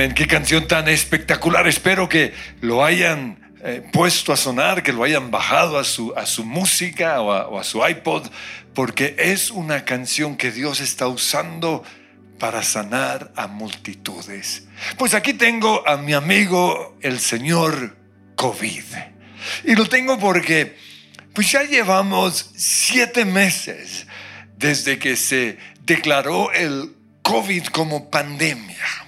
Qué 0.00 0.26
canción 0.26 0.66
tan 0.66 0.88
espectacular. 0.88 1.68
Espero 1.68 2.08
que 2.08 2.32
lo 2.62 2.82
hayan 2.82 3.52
eh, 3.62 3.82
puesto 3.92 4.32
a 4.32 4.36
sonar, 4.38 4.82
que 4.82 4.94
lo 4.94 5.04
hayan 5.04 5.30
bajado 5.30 5.78
a 5.78 5.84
su, 5.84 6.14
a 6.16 6.24
su 6.24 6.42
música 6.42 7.20
o 7.20 7.30
a, 7.30 7.48
o 7.48 7.58
a 7.58 7.64
su 7.64 7.86
iPod, 7.86 8.26
porque 8.72 9.14
es 9.18 9.50
una 9.50 9.84
canción 9.84 10.38
que 10.38 10.52
Dios 10.52 10.80
está 10.80 11.06
usando 11.06 11.84
para 12.38 12.62
sanar 12.62 13.30
a 13.36 13.46
multitudes. 13.46 14.66
Pues 14.96 15.12
aquí 15.12 15.34
tengo 15.34 15.86
a 15.86 15.98
mi 15.98 16.14
amigo 16.14 16.96
el 17.02 17.20
señor 17.20 17.98
COVID. 18.36 18.84
Y 19.64 19.74
lo 19.74 19.84
tengo 19.84 20.18
porque 20.18 20.78
pues 21.34 21.52
ya 21.52 21.62
llevamos 21.64 22.52
siete 22.56 23.26
meses 23.26 24.06
desde 24.56 24.98
que 24.98 25.14
se 25.16 25.58
declaró 25.82 26.50
el 26.52 26.96
COVID 27.20 27.66
como 27.66 28.08
pandemia. 28.08 28.99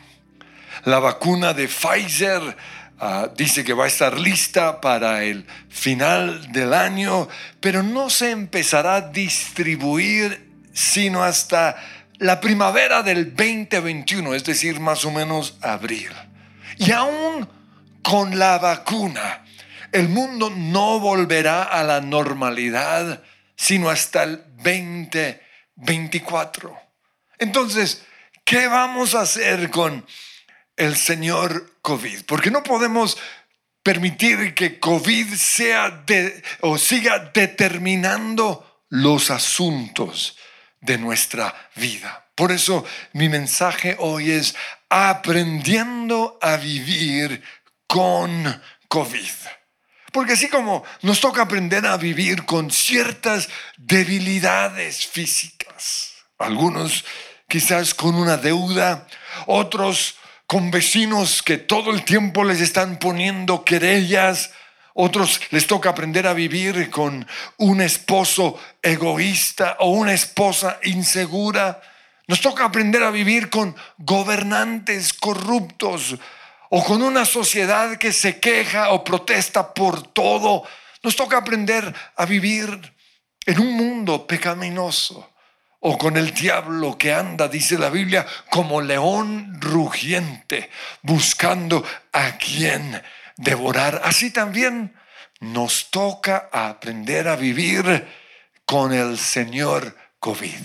La 0.84 0.98
vacuna 0.98 1.54
de 1.54 1.68
Pfizer 1.68 2.56
ah, 2.98 3.28
dice 3.36 3.64
que 3.64 3.72
va 3.72 3.84
a 3.84 3.88
estar 3.88 4.18
lista 4.18 4.80
para 4.80 5.22
el 5.22 5.46
final 5.68 6.50
del 6.50 6.74
año, 6.74 7.28
pero 7.60 7.82
no 7.82 8.10
se 8.10 8.30
empezará 8.30 8.96
a 8.96 9.00
distribuir 9.00 10.50
sino 10.72 11.22
hasta 11.22 11.76
la 12.18 12.40
primavera 12.40 13.02
del 13.02 13.34
2021, 13.34 14.34
es 14.34 14.44
decir, 14.44 14.80
más 14.80 15.04
o 15.04 15.10
menos 15.10 15.58
abril. 15.60 16.10
Y 16.78 16.92
aún 16.92 17.46
con 18.02 18.38
la 18.38 18.58
vacuna, 18.58 19.44
el 19.92 20.08
mundo 20.08 20.50
no 20.50 20.98
volverá 20.98 21.64
a 21.64 21.84
la 21.84 22.00
normalidad 22.00 23.22
sino 23.54 23.90
hasta 23.90 24.22
el 24.24 24.42
2024. 24.56 26.74
Entonces, 27.38 28.02
¿qué 28.44 28.66
vamos 28.66 29.14
a 29.14 29.20
hacer 29.20 29.70
con 29.70 30.04
el 30.76 30.96
señor 30.96 31.78
COVID? 31.82 32.24
Porque 32.24 32.50
no 32.50 32.62
podemos 32.62 33.18
permitir 33.82 34.54
que 34.54 34.78
COVID 34.78 35.34
sea 35.34 36.04
o 36.60 36.78
siga 36.78 37.30
determinando 37.34 38.84
los 38.88 39.30
asuntos 39.30 40.36
de 40.80 40.98
nuestra 40.98 41.70
vida. 41.76 42.26
Por 42.34 42.52
eso 42.52 42.84
mi 43.12 43.28
mensaje 43.28 43.96
hoy 43.98 44.30
es 44.30 44.54
aprendiendo 44.88 46.38
a 46.40 46.56
vivir 46.56 47.42
con 47.86 48.62
COVID. 48.88 49.30
Porque 50.12 50.34
así 50.34 50.48
como 50.48 50.84
nos 51.00 51.20
toca 51.20 51.42
aprender 51.42 51.86
a 51.86 51.96
vivir 51.96 52.44
con 52.44 52.70
ciertas 52.70 53.48
debilidades 53.78 55.06
físicas, 55.06 56.12
algunos 56.38 57.04
quizás 57.48 57.94
con 57.94 58.14
una 58.14 58.36
deuda, 58.36 59.06
otros 59.46 60.16
con 60.52 60.70
vecinos 60.70 61.42
que 61.42 61.56
todo 61.56 61.92
el 61.92 62.04
tiempo 62.04 62.44
les 62.44 62.60
están 62.60 62.98
poniendo 62.98 63.64
querellas, 63.64 64.50
otros 64.92 65.40
les 65.50 65.66
toca 65.66 65.88
aprender 65.88 66.26
a 66.26 66.34
vivir 66.34 66.90
con 66.90 67.26
un 67.56 67.80
esposo 67.80 68.60
egoísta 68.82 69.78
o 69.80 69.88
una 69.88 70.12
esposa 70.12 70.78
insegura. 70.82 71.80
Nos 72.26 72.42
toca 72.42 72.66
aprender 72.66 73.02
a 73.02 73.10
vivir 73.10 73.48
con 73.48 73.74
gobernantes 73.96 75.14
corruptos 75.14 76.16
o 76.68 76.84
con 76.84 77.00
una 77.00 77.24
sociedad 77.24 77.96
que 77.96 78.12
se 78.12 78.38
queja 78.38 78.90
o 78.90 79.04
protesta 79.04 79.72
por 79.72 80.02
todo. 80.02 80.64
Nos 81.02 81.16
toca 81.16 81.38
aprender 81.38 81.94
a 82.14 82.26
vivir 82.26 82.94
en 83.46 83.58
un 83.58 83.72
mundo 83.72 84.26
pecaminoso 84.26 85.31
o 85.84 85.98
con 85.98 86.16
el 86.16 86.32
diablo 86.32 86.96
que 86.96 87.12
anda, 87.12 87.48
dice 87.48 87.76
la 87.76 87.90
Biblia, 87.90 88.24
como 88.50 88.80
león 88.80 89.60
rugiente, 89.60 90.70
buscando 91.02 91.84
a 92.12 92.38
quien 92.38 93.02
devorar. 93.36 94.00
Así 94.04 94.30
también 94.30 94.94
nos 95.40 95.90
toca 95.90 96.48
aprender 96.52 97.26
a 97.26 97.34
vivir 97.34 98.06
con 98.64 98.92
el 98.92 99.18
Señor 99.18 99.96
COVID. 100.20 100.60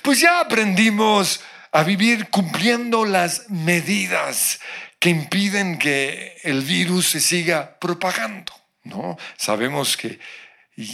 Pues 0.00 0.20
ya 0.20 0.40
aprendimos 0.40 1.40
a 1.70 1.82
vivir 1.82 2.30
cumpliendo 2.30 3.04
las 3.04 3.50
medidas 3.50 4.60
que 4.98 5.10
impiden 5.10 5.78
que 5.78 6.38
el 6.42 6.62
virus 6.62 7.10
se 7.10 7.20
siga 7.20 7.78
propagando. 7.78 8.54
¿no? 8.84 9.18
Sabemos 9.36 9.98
que 9.98 10.18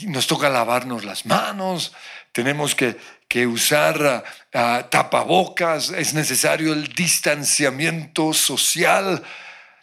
nos 0.09 0.27
toca 0.27 0.49
lavarnos 0.49 1.05
las 1.05 1.25
manos, 1.25 1.93
tenemos 2.33 2.75
que, 2.75 2.97
usar 3.43 4.25
ah, 4.53 4.87
tapabocas, 4.91 5.91
es 5.91 6.15
necesario 6.15 6.73
el 6.73 6.89
distanciamiento 6.95 8.33
social. 8.33 9.23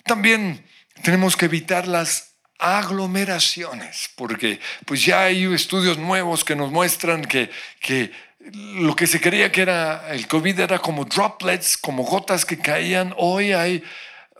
También 0.05 0.65
tenemos 1.03 1.35
que 1.35 1.45
evitar 1.45 1.87
las 1.87 2.31
aglomeraciones, 2.57 4.09
porque 4.15 4.59
pues 4.85 5.03
ya 5.03 5.23
hay 5.23 5.43
estudios 5.53 5.97
nuevos 5.97 6.45
que 6.45 6.55
nos 6.55 6.71
muestran 6.71 7.25
que, 7.25 7.49
que 7.79 8.11
lo 8.53 8.95
que 8.95 9.07
se 9.07 9.19
creía 9.19 9.51
que 9.51 9.61
era 9.63 10.13
el 10.13 10.27
COVID 10.27 10.59
era 10.59 10.79
como 10.79 11.05
droplets, 11.05 11.77
como 11.77 12.03
gotas 12.03 12.45
que 12.45 12.57
caían, 12.57 13.13
hoy 13.17 13.51
hay 13.51 13.83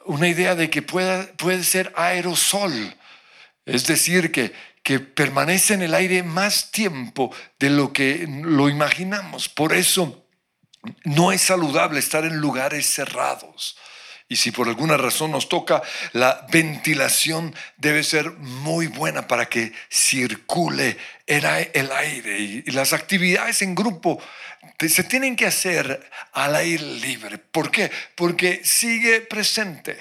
una 0.05 0.27
idea 0.27 0.55
de 0.55 0.69
que 0.69 0.81
pueda, 0.81 1.27
puede 1.37 1.63
ser 1.63 1.91
aerosol, 1.95 2.95
es 3.65 3.85
decir, 3.85 4.31
que, 4.31 4.53
que 4.83 4.99
permanece 4.99 5.73
en 5.73 5.83
el 5.83 5.93
aire 5.93 6.23
más 6.23 6.71
tiempo 6.71 7.33
de 7.59 7.69
lo 7.69 7.93
que 7.93 8.27
lo 8.27 8.69
imaginamos. 8.69 9.49
Por 9.49 9.73
eso 9.73 10.25
no 11.03 11.31
es 11.31 11.41
saludable 11.41 11.99
estar 11.99 12.25
en 12.25 12.37
lugares 12.37 12.87
cerrados. 12.87 13.77
Y 14.27 14.37
si 14.37 14.51
por 14.51 14.69
alguna 14.69 14.95
razón 14.95 15.31
nos 15.31 15.49
toca, 15.49 15.81
la 16.13 16.47
ventilación 16.49 17.53
debe 17.75 18.01
ser 18.01 18.31
muy 18.31 18.87
buena 18.87 19.27
para 19.27 19.47
que 19.47 19.73
circule 19.89 20.97
el 21.27 21.45
aire. 21.45 22.39
Y 22.39 22.61
las 22.71 22.93
actividades 22.93 23.61
en 23.61 23.75
grupo 23.75 24.21
se 24.79 25.03
tienen 25.03 25.35
que 25.35 25.47
hacer 25.47 26.09
al 26.31 26.55
aire 26.55 26.81
libre. 26.81 27.39
¿Por 27.39 27.69
qué? 27.71 27.91
Porque 28.15 28.61
sigue 28.63 29.19
presente 29.19 29.97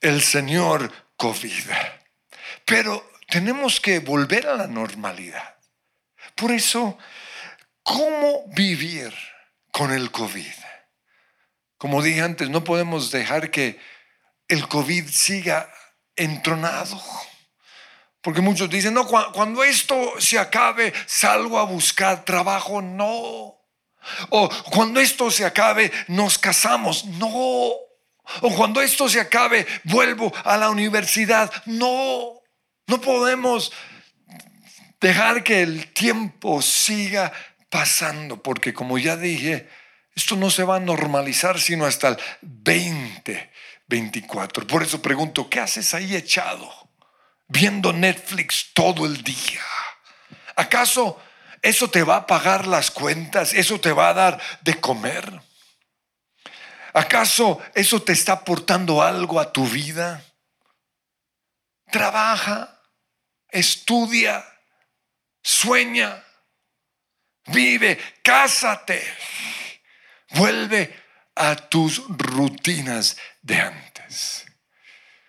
el 0.00 0.22
Señor 0.22 0.92
COVID. 1.16 1.64
Pero 2.64 3.10
tenemos 3.28 3.80
que 3.80 4.00
volver 4.00 4.46
a 4.46 4.54
la 4.54 4.66
normalidad. 4.66 5.56
Por 6.34 6.50
eso, 6.50 6.98
¿cómo 7.82 8.44
vivir 8.48 9.12
con 9.70 9.92
el 9.92 10.10
COVID? 10.10 10.46
Como 11.76 12.02
dije 12.02 12.22
antes, 12.22 12.50
no 12.50 12.64
podemos 12.64 13.10
dejar 13.10 13.50
que 13.50 13.78
el 14.48 14.66
COVID 14.66 15.08
siga 15.08 15.70
entronado. 16.16 17.00
Porque 18.20 18.40
muchos 18.40 18.68
dicen, 18.68 18.94
no, 18.94 19.06
cuando 19.06 19.62
esto 19.62 20.14
se 20.18 20.38
acabe, 20.38 20.92
salgo 21.06 21.58
a 21.58 21.64
buscar 21.64 22.24
trabajo. 22.24 22.82
No. 22.82 23.54
O 24.30 24.48
cuando 24.72 25.00
esto 25.00 25.30
se 25.30 25.44
acabe, 25.44 25.92
nos 26.08 26.38
casamos. 26.38 27.04
No. 27.04 27.28
O 28.40 28.54
cuando 28.56 28.80
esto 28.80 29.08
se 29.08 29.20
acabe, 29.20 29.66
vuelvo 29.84 30.32
a 30.44 30.56
la 30.56 30.70
universidad. 30.70 31.50
No. 31.66 32.38
No 32.88 33.00
podemos 33.00 33.72
dejar 35.00 35.44
que 35.44 35.62
el 35.62 35.92
tiempo 35.92 36.60
siga 36.62 37.32
pasando. 37.70 38.42
Porque 38.42 38.74
como 38.74 38.98
ya 38.98 39.16
dije, 39.16 39.70
esto 40.14 40.34
no 40.36 40.50
se 40.50 40.64
va 40.64 40.76
a 40.76 40.80
normalizar 40.80 41.58
sino 41.60 41.86
hasta 41.86 42.08
el 42.08 42.18
2024. 42.42 44.66
Por 44.66 44.82
eso 44.82 45.00
pregunto, 45.00 45.48
¿qué 45.48 45.60
haces 45.60 45.94
ahí 45.94 46.16
echado? 46.16 46.68
Viendo 47.46 47.92
Netflix 47.92 48.72
todo 48.74 49.06
el 49.06 49.22
día. 49.22 49.62
¿Acaso 50.56 51.22
eso 51.62 51.88
te 51.88 52.02
va 52.02 52.16
a 52.16 52.26
pagar 52.26 52.66
las 52.66 52.90
cuentas? 52.90 53.54
¿Eso 53.54 53.80
te 53.80 53.92
va 53.92 54.08
a 54.08 54.14
dar 54.14 54.40
de 54.62 54.80
comer? 54.80 55.40
¿Acaso 56.92 57.60
eso 57.74 58.02
te 58.02 58.12
está 58.12 58.32
aportando 58.32 59.00
algo 59.02 59.38
a 59.38 59.52
tu 59.52 59.64
vida? 59.66 60.24
Trabaja, 61.90 62.77
estudia, 63.50 64.44
sueña, 65.42 66.24
vive, 67.46 67.98
cásate. 68.22 69.02
Vuelve 70.30 70.94
a 71.34 71.56
tus 71.56 72.02
rutinas 72.08 73.16
de 73.42 73.56
antes. 73.56 74.44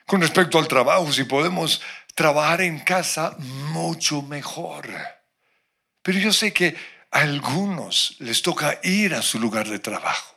Con 0.06 0.22
respecto 0.22 0.58
al 0.58 0.68
trabajo, 0.68 1.12
si 1.14 1.24
podemos 1.24 1.82
trabajar 2.16 2.62
en 2.62 2.80
casa, 2.80 3.36
mucho 3.38 4.22
mejor. 4.22 4.90
Pero 6.02 6.20
yo 6.20 6.34
sé 6.34 6.52
que 6.52 6.76
a 7.12 7.20
algunos 7.20 8.16
les 8.20 8.42
toca 8.42 8.80
ir 8.84 9.14
a 9.14 9.22
su 9.22 9.40
lugar 9.40 9.68
de 9.68 9.80
trabajo. 9.80 10.36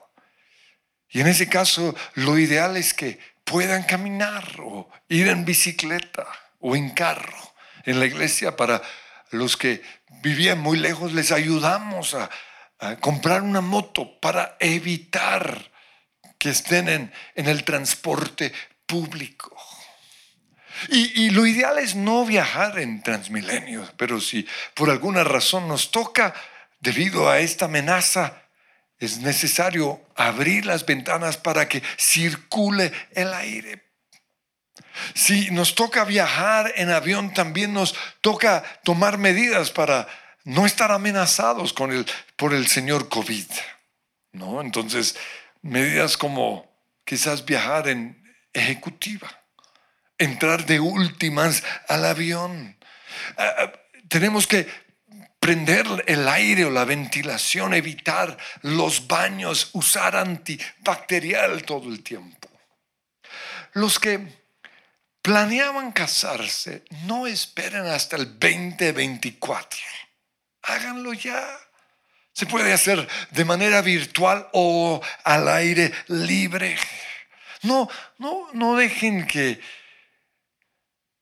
Y 1.08 1.20
en 1.20 1.26
ese 1.26 1.49
caso, 1.49 1.94
lo 2.14 2.38
ideal 2.38 2.76
es 2.76 2.94
que 2.94 3.19
puedan 3.44 3.82
caminar 3.82 4.61
o 4.61 4.90
ir 5.08 5.28
en 5.28 5.44
bicicleta 5.44 6.26
o 6.61 6.76
en 6.76 6.90
carro. 6.90 7.51
En 7.84 7.99
la 7.99 8.06
iglesia, 8.06 8.56
para 8.56 8.82
los 9.31 9.56
que 9.56 9.82
vivían 10.23 10.61
muy 10.61 10.79
lejos, 10.79 11.12
les 11.12 11.32
ayudamos 11.32 12.14
a, 12.14 12.31
comprar 13.00 13.43
una 13.43 13.61
moto 13.61 14.19
para 14.19 14.56
evitar 14.58 15.70
que 16.37 16.50
estén 16.50 16.88
en, 16.88 17.12
el 17.37 17.62
transporte 17.62 18.52
público. 18.87 19.56
Y, 20.88 21.26
y, 21.26 21.31
lo 21.31 21.46
ideal 21.46 21.79
es 21.79 21.94
no 21.94 22.26
viajar 22.26 22.81
en 22.81 23.00
Transmilenio, 23.00 23.88
pero 23.96 24.20
si 24.20 24.49
por 24.75 24.90
alguna 24.90 25.23
razón 25.23 25.69
nos 25.69 25.93
toca, 25.93 26.35
debido 26.81 27.31
a 27.31 27.38
esta 27.38 27.67
amenaza, 27.67 28.43
es 28.99 29.19
necesario 29.19 30.00
abrir 30.17 30.67
las 30.67 30.85
ventanas 30.85 31.37
para 31.37 31.69
que 31.69 31.82
circule 31.96 32.93
el 33.12 33.32
aire. 33.35 33.91
Si 35.14 35.50
nos 35.50 35.75
toca 35.75 36.05
viajar 36.05 36.73
en 36.76 36.90
avión, 36.90 37.32
también 37.32 37.73
nos 37.73 37.94
toca 38.20 38.62
tomar 38.84 39.19
medidas 39.19 39.70
para 39.70 40.06
no 40.44 40.67
estar 40.67 40.93
amenazados 40.93 41.73
con 41.73 41.93
el, 41.93 42.06
por 42.37 42.55
el 42.55 42.67
señor 42.67 43.08
COVID. 43.08 43.46
¿no? 44.32 44.61
Entonces, 44.61 45.17
medidas 45.62 46.17
como 46.17 46.70
quizás 47.05 47.44
viajar 47.44 47.88
en 47.88 48.23
ejecutiva, 48.52 49.31
entrar 50.19 50.67
de 50.67 50.81
últimas 50.81 51.62
al 51.88 52.05
avión. 52.05 52.76
Ah, 53.37 53.55
ah, 53.58 53.73
tenemos 54.08 54.46
que 54.46 54.67
prender 55.40 55.87
el 56.06 56.28
aire 56.28 56.64
o 56.64 56.70
la 56.70 56.85
ventilación, 56.85 57.75
evitar 57.75 58.37
los 58.62 59.08
baños, 59.08 59.70
usar 59.73 60.17
antibacterial 60.17 61.64
todo 61.64 61.88
el 61.88 62.02
tiempo. 62.02 62.49
Los 63.73 63.99
que 63.99 64.41
planeaban 65.22 65.92
casarse, 65.92 66.84
no 67.04 67.26
esperen 67.26 67.86
hasta 67.86 68.16
el 68.16 68.38
2024 68.38 69.78
háganlo 70.62 71.12
ya. 71.12 71.58
Se 72.32 72.46
puede 72.46 72.72
hacer 72.72 73.06
de 73.30 73.44
manera 73.44 73.82
virtual 73.82 74.48
o 74.52 75.02
al 75.24 75.48
aire 75.48 75.92
libre. 76.08 76.78
No, 77.62 77.88
no, 78.19 78.48
no 78.54 78.76
dejen 78.76 79.26
que 79.26 79.60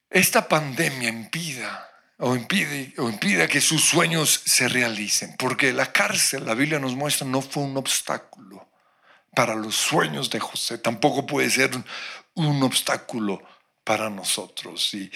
esta 0.09 0.47
pandemia 0.47 1.09
impida 1.09 1.87
o 2.17 2.33
o 2.33 3.09
impida 3.09 3.47
que 3.47 3.61
sus 3.61 3.83
sueños 3.83 4.41
se 4.45 4.67
realicen, 4.69 5.35
porque 5.37 5.73
la 5.73 5.91
cárcel, 5.91 6.45
la 6.45 6.53
Biblia 6.53 6.79
nos 6.79 6.95
muestra, 6.95 7.25
no 7.25 7.41
fue 7.41 7.63
un 7.63 7.75
obstáculo 7.77 8.69
para 9.35 9.55
los 9.55 9.75
sueños 9.75 10.29
de 10.29 10.39
José, 10.39 10.77
tampoco 10.77 11.25
puede 11.25 11.49
ser 11.49 11.71
un 12.35 12.63
obstáculo 12.63 13.41
para 13.83 14.09
nosotros. 14.09 14.93
Y, 14.93 15.11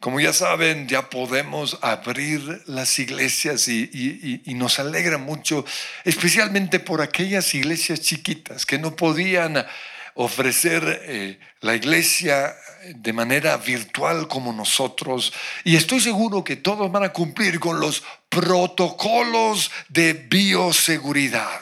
como 0.00 0.20
ya 0.20 0.32
saben, 0.32 0.88
ya 0.88 1.10
podemos 1.10 1.78
abrir 1.82 2.62
las 2.66 2.98
iglesias 2.98 3.66
y, 3.68 4.40
nos 4.54 4.78
alegra 4.78 5.18
mucho, 5.18 5.64
especialmente 6.04 6.78
por 6.78 7.02
aquellas 7.02 7.54
iglesias 7.54 8.00
chiquitas 8.00 8.64
que 8.64 8.78
no 8.78 8.94
podían 8.94 9.66
ofrecer 10.14 11.02
eh, 11.04 11.40
la 11.60 11.74
iglesia 11.74 12.54
de 12.94 13.12
manera 13.12 13.56
virtual 13.56 14.28
como 14.28 14.52
nosotros. 14.52 15.32
Y 15.64 15.76
estoy 15.76 16.00
seguro 16.00 16.44
que 16.44 16.56
todos 16.56 16.90
van 16.90 17.04
a 17.04 17.12
cumplir 17.12 17.58
con 17.58 17.80
los 17.80 18.02
protocolos 18.28 19.70
de 19.88 20.12
bioseguridad. 20.12 21.60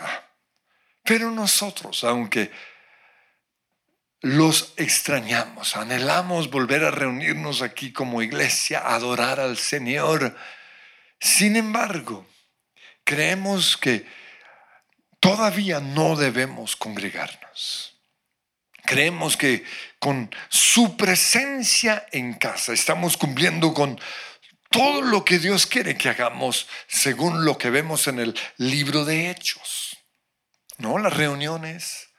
Pero 1.05 1.31
nosotros, 1.31 2.05
aunque 2.05 2.51
los 4.21 4.75
extrañamos, 4.77 5.77
anhelamos 5.77 6.51
volver 6.51 6.85
a 6.85 6.91
reunirnos 6.91 7.63
aquí 7.63 7.93
como 7.93 8.23
iglesia, 8.23 8.81
adorar 8.85 9.41
al 9.41 9.57
Señor. 9.57 10.37
Sin 11.19 11.57
embargo, 11.57 12.27
creemos 13.05 13.77
que 13.79 14.07
todavía 15.21 15.81
no 15.81 16.17
debemos 16.17 16.77
congregarnos. 16.77 17.99
Creemos 18.85 19.37
que 19.37 19.65
con 19.99 20.35
su 20.49 20.97
presencia 20.97 22.07
en 22.13 22.35
casa 22.35 22.73
estamos 22.73 23.17
cumpliendo 23.17 23.73
con 23.73 24.01
todo 24.71 25.03
lo 25.03 25.25
que 25.25 25.39
Dios 25.39 25.67
quiere 25.67 25.97
que 25.97 26.09
hagamos 26.09 26.69
según 26.89 27.45
lo 27.45 27.59
que 27.59 27.71
vemos 27.71 28.07
en 28.07 28.19
el 28.21 28.39
libro 28.57 29.05
de 29.05 29.31
Hechos. 29.31 29.97
¿No? 30.79 30.99
Las 30.99 31.15
reuniones, 31.15 32.10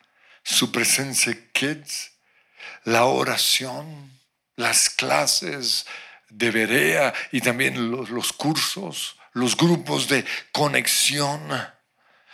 su 0.44 0.72
presencia 0.72 1.38
kids, 1.52 2.12
la 2.84 3.06
oración, 3.06 4.12
las 4.56 4.90
clases 4.90 5.86
de 6.30 6.52
Berea 6.52 7.14
y 7.32 7.42
también 7.42 7.92
los, 7.92 8.10
los 8.10 8.34
cursos, 8.34 9.18
los 9.34 9.56
grupos 9.56 10.08
de 10.08 10.26
conexión. 10.52 11.42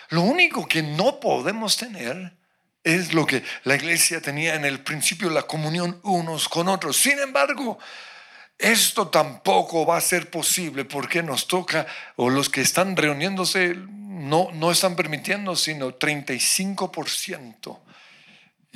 Lo 0.09 0.21
único 0.21 0.67
que 0.67 0.81
no 0.83 1.19
podemos 1.19 1.77
tener 1.77 2.33
es 2.83 3.13
lo 3.13 3.25
que 3.25 3.43
la 3.63 3.75
iglesia 3.75 4.21
tenía 4.21 4.55
en 4.55 4.63
el 4.63 4.81
principio, 4.81 5.29
la 5.29 5.43
comunión 5.43 5.99
unos 6.03 6.47
con 6.47 6.69
otros. 6.69 6.95
Sin 6.95 7.19
embargo, 7.19 7.77
esto 8.57 9.09
tampoco 9.09 9.85
va 9.85 9.97
a 9.97 10.01
ser 10.01 10.29
posible 10.29 10.85
porque 10.85 11.21
nos 11.21 11.47
toca, 11.47 11.85
o 12.15 12.29
los 12.29 12.49
que 12.49 12.61
están 12.61 12.95
reuniéndose 12.95 13.75
no, 13.75 14.49
no 14.53 14.71
están 14.71 14.95
permitiendo, 14.95 15.55
sino 15.55 15.99
35% 15.99 17.86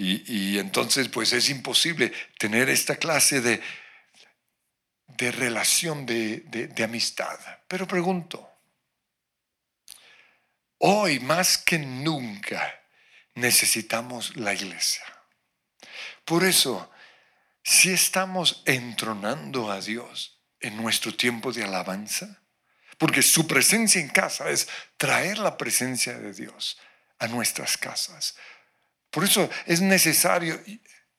y, 0.04 0.58
entonces 0.58 1.08
pues 1.10 1.34
es 1.34 1.50
imposible 1.50 2.12
tener 2.38 2.70
esta 2.70 2.96
clase 2.96 3.42
de, 3.42 3.62
de 5.08 5.32
relación, 5.32 6.06
de, 6.06 6.42
de 6.42 6.84
amistad. 6.84 7.40
Pero 7.68 7.88
pregunto, 7.88 8.50
hoy 10.80 11.20
más 11.20 11.58
que 11.58 11.78
nunca 11.78 12.82
necesitamos 13.36 14.36
la 14.36 14.54
iglesia. 14.54 15.04
Por 16.26 16.44
eso, 16.44 16.92
si 17.64 17.92
estamos 17.92 18.64
entronando 18.66 19.72
a 19.72 19.82
Dios 19.82 20.42
en 20.60 20.78
nuestro 20.78 21.14
tiempo 21.14 21.52
de 21.52 21.64
alabanza, 21.64 22.42
porque 22.98 23.22
su 23.22 23.48
presencia 23.48 24.00
en 24.00 24.10
casa 24.10 24.50
es 24.50 24.68
traer 24.98 25.40
la 25.40 25.58
presencia 25.58 26.18
de 26.18 26.34
Dios 26.34 26.78
a 27.18 27.28
nuestras 27.28 27.78
casas, 27.78 28.36
por 29.12 29.26
eso 29.26 29.50
es 29.66 29.82
necesario 29.82 30.60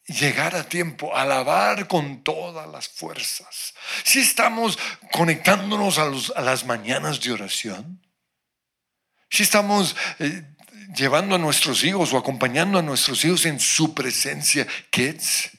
llegar 0.07 0.57
a 0.57 0.65
tiempo, 0.65 1.15
alabar 1.15 1.87
con 1.87 2.25
todas 2.25 2.69
las 2.69 2.89
fuerzas. 2.89 3.75
Si 4.03 4.21
estamos 4.21 4.79
conectándonos 5.13 5.99
a, 5.99 6.41
las 6.41 6.65
mañanas 6.65 7.21
de 7.21 7.33
oración, 7.33 8.03
si 9.31 9.43
estamos 9.43 9.95
eh, 10.19 10.43
llevando 10.95 11.37
a 11.37 11.39
nuestros 11.39 11.85
hijos 11.85 12.13
o 12.13 12.19
acompañando 12.19 12.79
a 12.79 12.83
nuestros 12.83 13.25
hijos 13.25 13.47
en 13.47 13.61
su 13.61 13.95
presencia, 13.95 14.67
kids, 14.91 15.51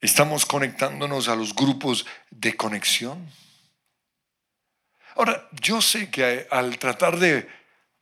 estamos 0.00 0.44
conectándonos 0.44 1.28
a 1.28 1.36
los 1.36 1.54
grupos 1.54 2.06
de 2.30 2.56
conexión. 2.56 3.30
Ahora, 5.16 5.48
yo 5.52 5.80
sé 5.80 6.10
que 6.10 6.46
al 6.50 6.78
tratar 6.78 7.18
de 7.18 7.48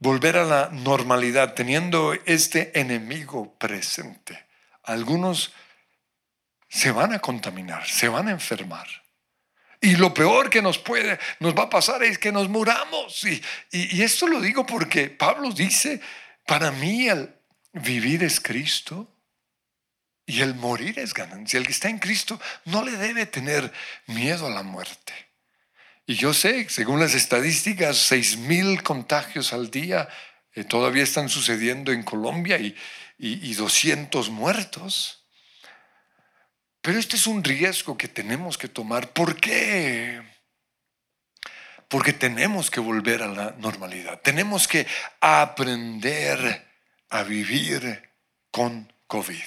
volver 0.02 0.36
a 0.36 0.44
la 0.44 0.68
normalidad 0.72 1.54
teniendo 1.54 2.12
este 2.26 2.78
enemigo 2.78 3.54
presente. 3.56 4.46
Algunos 4.82 5.52
se 6.68 6.90
van 6.90 7.12
a 7.12 7.20
contaminar, 7.20 7.86
se 7.86 8.08
van 8.08 8.26
a 8.26 8.32
enfermar. 8.32 8.88
Y 9.80 9.94
lo 9.96 10.12
peor 10.12 10.50
que 10.50 10.60
nos 10.60 10.78
puede, 10.78 11.20
nos 11.38 11.54
va 11.54 11.64
a 11.64 11.70
pasar 11.70 12.02
es 12.02 12.18
que 12.18 12.32
nos 12.32 12.48
muramos. 12.48 13.22
Y, 13.24 13.40
y 13.70 14.02
esto 14.02 14.26
lo 14.26 14.40
digo 14.40 14.66
porque 14.66 15.08
Pablo 15.08 15.52
dice, 15.52 16.00
para 16.46 16.72
mí 16.72 17.08
el 17.08 17.32
vivir 17.72 18.24
es 18.24 18.40
Cristo 18.40 19.08
y 20.26 20.40
el 20.40 20.56
morir 20.56 20.98
es 20.98 21.14
ganancia. 21.14 21.58
El 21.58 21.66
que 21.66 21.72
está 21.72 21.88
en 21.88 22.00
Cristo 22.00 22.40
no 22.64 22.84
le 22.84 22.92
debe 22.92 23.26
tener 23.26 23.72
miedo 24.06 24.48
a 24.48 24.50
la 24.50 24.64
muerte. 24.64 25.31
Y 26.06 26.14
yo 26.14 26.34
sé, 26.34 26.68
según 26.68 27.00
las 27.00 27.14
estadísticas, 27.14 27.96
6 27.96 28.38
mil 28.38 28.82
contagios 28.82 29.52
al 29.52 29.70
día 29.70 30.08
eh, 30.54 30.64
todavía 30.64 31.02
están 31.02 31.28
sucediendo 31.28 31.92
en 31.92 32.02
Colombia 32.02 32.58
y, 32.58 32.76
y 33.18 33.54
200 33.54 34.30
muertos. 34.30 35.24
Pero 36.80 36.98
este 36.98 37.16
es 37.16 37.26
un 37.26 37.44
riesgo 37.44 37.96
que 37.96 38.08
tenemos 38.08 38.58
que 38.58 38.68
tomar. 38.68 39.12
¿Por 39.12 39.40
qué? 39.40 40.20
Porque 41.88 42.12
tenemos 42.12 42.70
que 42.70 42.80
volver 42.80 43.22
a 43.22 43.28
la 43.28 43.50
normalidad. 43.58 44.20
Tenemos 44.20 44.66
que 44.66 44.86
aprender 45.20 46.68
a 47.10 47.22
vivir 47.22 48.10
con 48.50 48.92
COVID. 49.06 49.42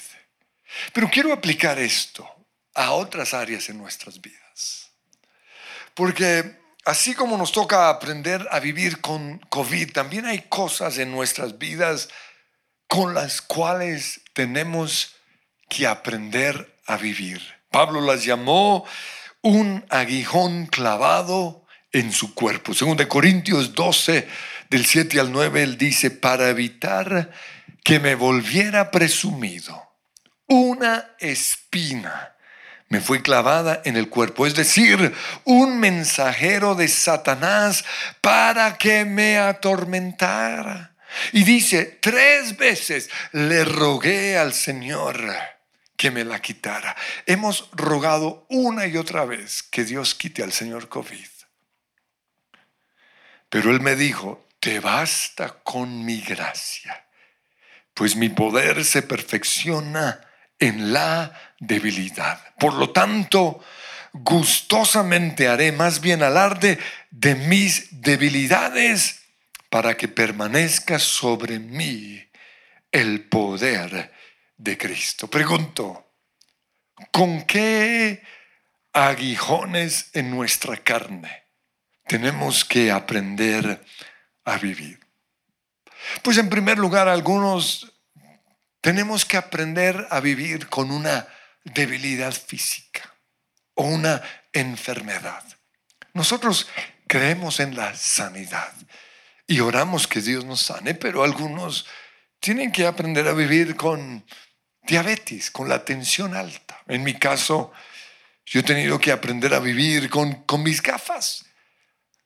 Pero 0.94 1.10
quiero 1.10 1.34
aplicar 1.34 1.78
esto 1.80 2.30
a 2.74 2.92
otras 2.92 3.34
áreas 3.34 3.68
en 3.70 3.78
nuestras 3.78 4.22
vidas. 4.22 4.85
Porque 5.96 6.60
así 6.86 7.16
como 7.16 7.38
nos 7.38 7.52
toca 7.52 7.90
aprender 7.90 8.48
a 8.52 8.60
vivir 8.60 9.02
con 9.02 9.40
COVID, 9.50 9.92
también 9.94 10.26
hay 10.26 10.42
cosas 10.50 10.98
en 10.98 11.12
nuestras 11.12 11.58
vidas 11.58 12.10
con 12.88 13.14
las 13.14 13.42
cuales 13.42 14.22
tenemos 14.34 15.16
que 15.70 15.88
aprender 15.88 16.80
a 16.86 16.98
vivir. 16.98 17.42
Pablo 17.72 18.02
las 18.02 18.24
llamó 18.24 18.86
un 19.42 19.86
aguijón 19.90 20.68
clavado 20.68 21.66
en 21.92 22.12
su 22.12 22.34
cuerpo. 22.34 22.74
Según 22.74 22.98
de 22.98 23.08
Corintios 23.08 23.74
12, 23.74 24.28
del 24.70 24.86
7 24.86 25.20
al 25.20 25.32
9, 25.32 25.64
él 25.64 25.78
dice, 25.78 26.12
para 26.12 26.50
evitar 26.50 27.32
que 27.84 28.00
me 28.00 28.16
volviera 28.16 28.92
presumido, 28.92 29.82
una 30.48 31.16
espina 31.20 32.35
me 32.90 33.02
fue 33.02 33.22
clavada 33.22 33.82
en 33.84 33.98
el 33.98 34.10
cuerpo, 34.10 34.46
es 34.46 34.56
decir, 34.56 35.14
un 35.44 35.80
mensajero 35.80 36.76
de 36.76 36.88
Satanás 36.88 37.84
para 38.22 38.78
que 38.78 39.06
me 39.06 39.38
atormentara. 39.38 40.96
Y 41.32 41.44
dice, 41.44 41.98
tres 42.02 42.58
veces 42.58 43.10
le 43.32 43.64
rogué 43.66 44.38
al 44.38 44.54
Señor 44.54 45.34
que 45.98 46.12
me 46.12 46.24
la 46.24 46.42
quitara. 46.42 46.96
Hemos 47.26 47.70
rogado 47.72 48.46
una 48.50 48.86
y 48.86 48.98
otra 48.98 49.26
vez 49.26 49.64
que 49.64 49.84
Dios 49.84 50.14
quite 50.14 50.44
al 50.44 50.52
Señor 50.52 50.90
COVID. 50.90 51.28
Pero 53.50 53.72
Él 53.72 53.82
me 53.82 53.96
dijo, 53.96 54.48
te 54.60 54.80
basta 54.80 55.60
con 55.64 56.04
mi 56.04 56.22
gracia, 56.22 57.06
pues 57.94 58.16
mi 58.16 58.30
poder 58.30 58.84
se 58.84 59.02
perfecciona 59.02 60.25
en 60.60 60.94
la 60.94 61.34
debilidad. 61.60 62.40
Por 62.58 62.74
lo 62.74 62.92
tanto, 62.92 63.64
gustosamente 64.14 65.48
haré 65.48 65.72
más 65.72 66.00
bien 66.00 66.24
alarde 66.24 66.80
de 67.12 67.36
mis 67.36 68.02
debilidades 68.02 69.22
para 69.70 69.98
que 69.98 70.08
permanezca 70.08 71.00
sobre 71.00 71.60
mí 71.60 72.26
el 72.92 73.26
poder 73.26 74.14
de 74.58 74.78
Cristo. 74.78 75.30
Pregunto, 75.30 76.14
¿con 77.12 77.44
qué 77.44 78.24
aguijones 78.94 80.12
en 80.14 80.32
nuestra 80.32 80.78
carne 80.78 81.44
tenemos 82.08 82.64
que 82.64 82.92
aprender 82.92 83.84
a 84.46 84.58
vivir? 84.58 85.00
Pues 86.22 86.38
en 86.38 86.50
primer 86.50 86.78
lugar, 86.78 87.10
algunos 87.10 87.95
tenemos 88.86 89.26
que 89.26 89.36
aprender 89.36 90.06
a 90.12 90.20
vivir 90.20 90.70
con 90.70 90.92
una 90.92 91.28
debilidad 91.64 92.32
física 92.32 93.16
o 93.74 93.86
una 93.86 94.22
enfermedad. 94.54 95.44
Nosotros 96.14 96.70
creemos 97.08 97.60
en 97.60 97.76
la 97.76 97.96
sanidad 97.96 98.72
y 99.48 99.60
oramos 99.62 100.08
que 100.08 100.22
Dios 100.22 100.46
nos 100.46 100.62
sane, 100.62 100.94
pero 100.94 101.24
algunos 101.24 101.88
tienen 102.40 102.72
que 102.72 102.86
aprender 102.86 103.28
a 103.28 103.34
vivir 103.34 103.76
con 103.76 104.24
diabetes, 104.84 105.50
con 105.50 105.68
la 105.68 105.84
tensión 105.84 106.36
alta. 106.36 106.80
En 106.88 107.02
mi 107.02 107.16
caso, 107.16 107.74
yo 108.46 108.60
he 108.60 108.64
tenido 108.64 109.00
que 109.00 109.12
aprender 109.12 109.56
a 109.56 109.60
vivir 109.60 110.12
con, 110.12 110.44
con 110.44 110.62
mis 110.62 110.84
gafas. 110.84 111.48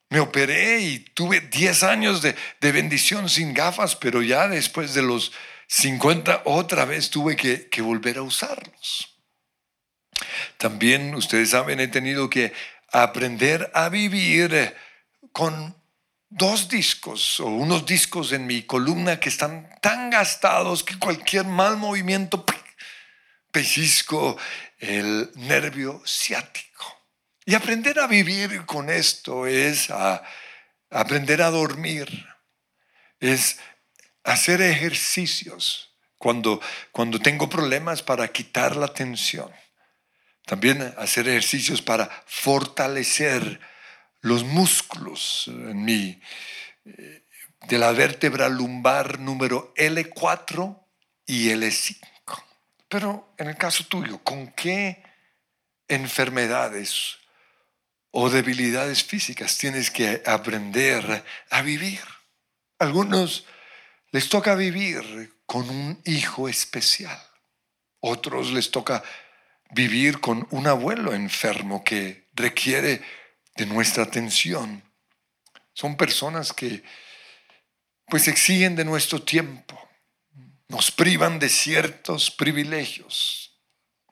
Me 0.10 0.20
operé 0.20 0.82
y 0.82 1.00
tuve 1.00 1.40
10 1.40 1.84
años 1.84 2.22
de, 2.22 2.36
de 2.60 2.72
bendición 2.74 3.30
sin 3.30 3.54
gafas, 3.54 3.96
pero 3.96 4.22
ya 4.22 4.50
después 4.50 4.94
de 4.94 5.04
los 5.04 5.32
50 5.70 6.42
otra 6.46 6.84
vez 6.86 7.12
tuve 7.12 7.36
que, 7.36 7.82
volver 7.82 8.18
a 8.18 8.24
usarlos. 8.24 9.16
También, 10.58 11.14
ustedes 11.14 11.52
saben, 11.52 11.80
he 11.80 11.88
tenido 11.88 12.30
que 12.30 12.52
aprender 12.92 13.70
a 13.76 13.88
vivir 13.88 14.76
con 15.32 15.76
dos 16.28 16.70
discos 16.70 17.40
o 17.40 17.46
unos 17.46 17.86
discos 17.86 18.32
en 18.32 18.48
mi 18.48 18.64
columna 18.64 19.20
que 19.20 19.30
están 19.30 19.70
tan 19.80 20.10
gastados 20.10 20.84
que 20.84 20.98
cualquier 20.98 21.46
mal 21.46 21.78
movimiento 21.78 22.44
pellizco 23.52 24.38
el 24.80 25.30
nervio 25.36 26.02
ciático. 26.06 27.06
Y 27.46 27.54
aprender 27.54 28.00
a 28.00 28.08
vivir 28.08 28.66
con 28.66 28.90
esto 28.90 29.46
es 29.46 29.90
aprender 30.90 31.44
a 31.44 31.52
dormir, 31.52 32.28
es 33.20 33.60
hacer 34.24 34.62
ejercicios 34.62 35.90
cuando, 36.18 36.62
cuando 36.92 37.20
tengo 37.20 37.50
problemas 37.50 38.04
para 38.04 38.28
quitar 38.28 38.76
la 38.76 38.94
tensión. 38.94 39.52
También 40.46 40.94
hacer 40.98 41.28
ejercicios 41.28 41.82
para 41.82 42.10
fortalecer 42.26 43.60
los 44.22 44.44
músculos 44.44 45.46
en 45.48 45.86
mi, 45.86 46.22
eh, 46.86 47.24
de 47.68 47.78
la 47.78 47.92
vértebra 47.92 48.50
lumbar 48.50 49.20
número 49.20 49.74
L4 49.76 50.86
y 51.26 51.50
L5. 51.50 51.98
Pero 52.88 53.34
en 53.38 53.48
el 53.50 53.56
caso 53.56 53.86
tuyo, 53.86 54.24
¿con 54.24 54.52
qué 54.54 55.04
enfermedades 55.88 57.18
o 58.12 58.30
debilidades 58.30 59.04
físicas 59.04 59.58
tienes 59.58 59.92
que 59.92 60.24
aprender 60.26 61.24
a 61.52 61.62
vivir? 61.62 62.02
Algunos 62.80 63.46
les 64.12 64.30
toca 64.30 64.56
vivir 64.56 65.36
con 65.46 65.70
un 65.70 66.02
hijo 66.06 66.50
especial. 66.50 67.22
Otros 68.00 68.52
les 68.52 68.72
toca 68.72 69.04
vivir 69.72 70.20
con 70.20 70.48
un 70.52 70.68
abuelo 70.68 71.14
enfermo 71.14 71.84
que 71.84 72.28
requiere 72.34 73.02
de 73.56 73.66
nuestra 73.66 74.04
atención. 74.04 74.84
Son 75.74 75.96
personas 75.98 76.54
que 76.54 76.84
pues 78.08 78.28
exigen 78.28 78.76
de 78.76 78.86
nuestro 78.86 79.22
tiempo, 79.22 79.80
nos 80.68 80.92
privan 80.92 81.38
de 81.38 81.50
ciertos 81.50 82.32
privilegios, 82.32 83.62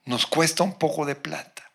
nos 0.06 0.28
cuesta 0.28 0.64
un 0.64 0.78
poco 0.78 1.06
de 1.06 1.16
plata. 1.16 1.67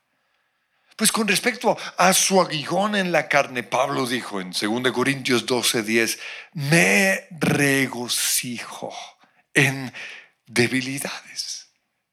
Pues 1.03 1.11
con 1.11 1.27
respecto 1.27 1.77
a 1.97 2.13
su 2.13 2.41
aguijón 2.41 2.95
en 2.95 3.11
la 3.11 3.27
carne, 3.27 3.65
Pablo 3.65 4.07
dijo 4.07 4.41
en 4.41 4.53
2 4.53 4.93
Corintios 4.93 5.47
12:10, 5.47 6.17
me 6.53 7.27
regocijo 7.33 8.95
en 9.53 9.93
debilidades. 10.47 11.71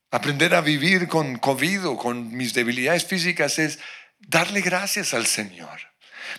Aprender 0.10 0.56
a 0.56 0.62
vivir 0.62 1.08
con 1.08 1.38
COVID 1.38 1.86
o 1.88 1.98
con 1.98 2.36
mis 2.36 2.56
debilidades 2.56 3.06
físicas 3.06 3.60
es 3.60 3.78
darle 4.18 4.62
gracias 4.62 5.14
al 5.14 5.28
Señor. 5.28 5.80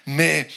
Me 0.07 0.49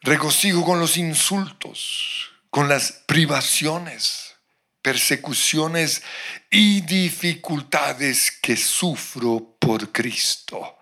regocijo 0.00 0.64
con 0.64 0.80
los 0.80 0.96
insultos, 0.96 2.32
con 2.50 2.68
las 2.68 2.90
privaciones, 3.06 4.34
persecuciones 4.82 6.02
y 6.50 6.80
dificultades 6.80 8.32
que 8.42 8.56
sufro 8.56 9.56
por 9.60 9.92
Cristo. 9.92 10.78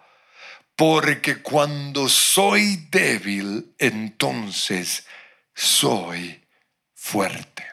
Porque 0.79 1.43
cuando 1.43 2.09
soy 2.09 2.87
débil, 2.89 3.75
entonces 3.81 5.05
soy 5.53 6.41
fuerte. 6.95 7.67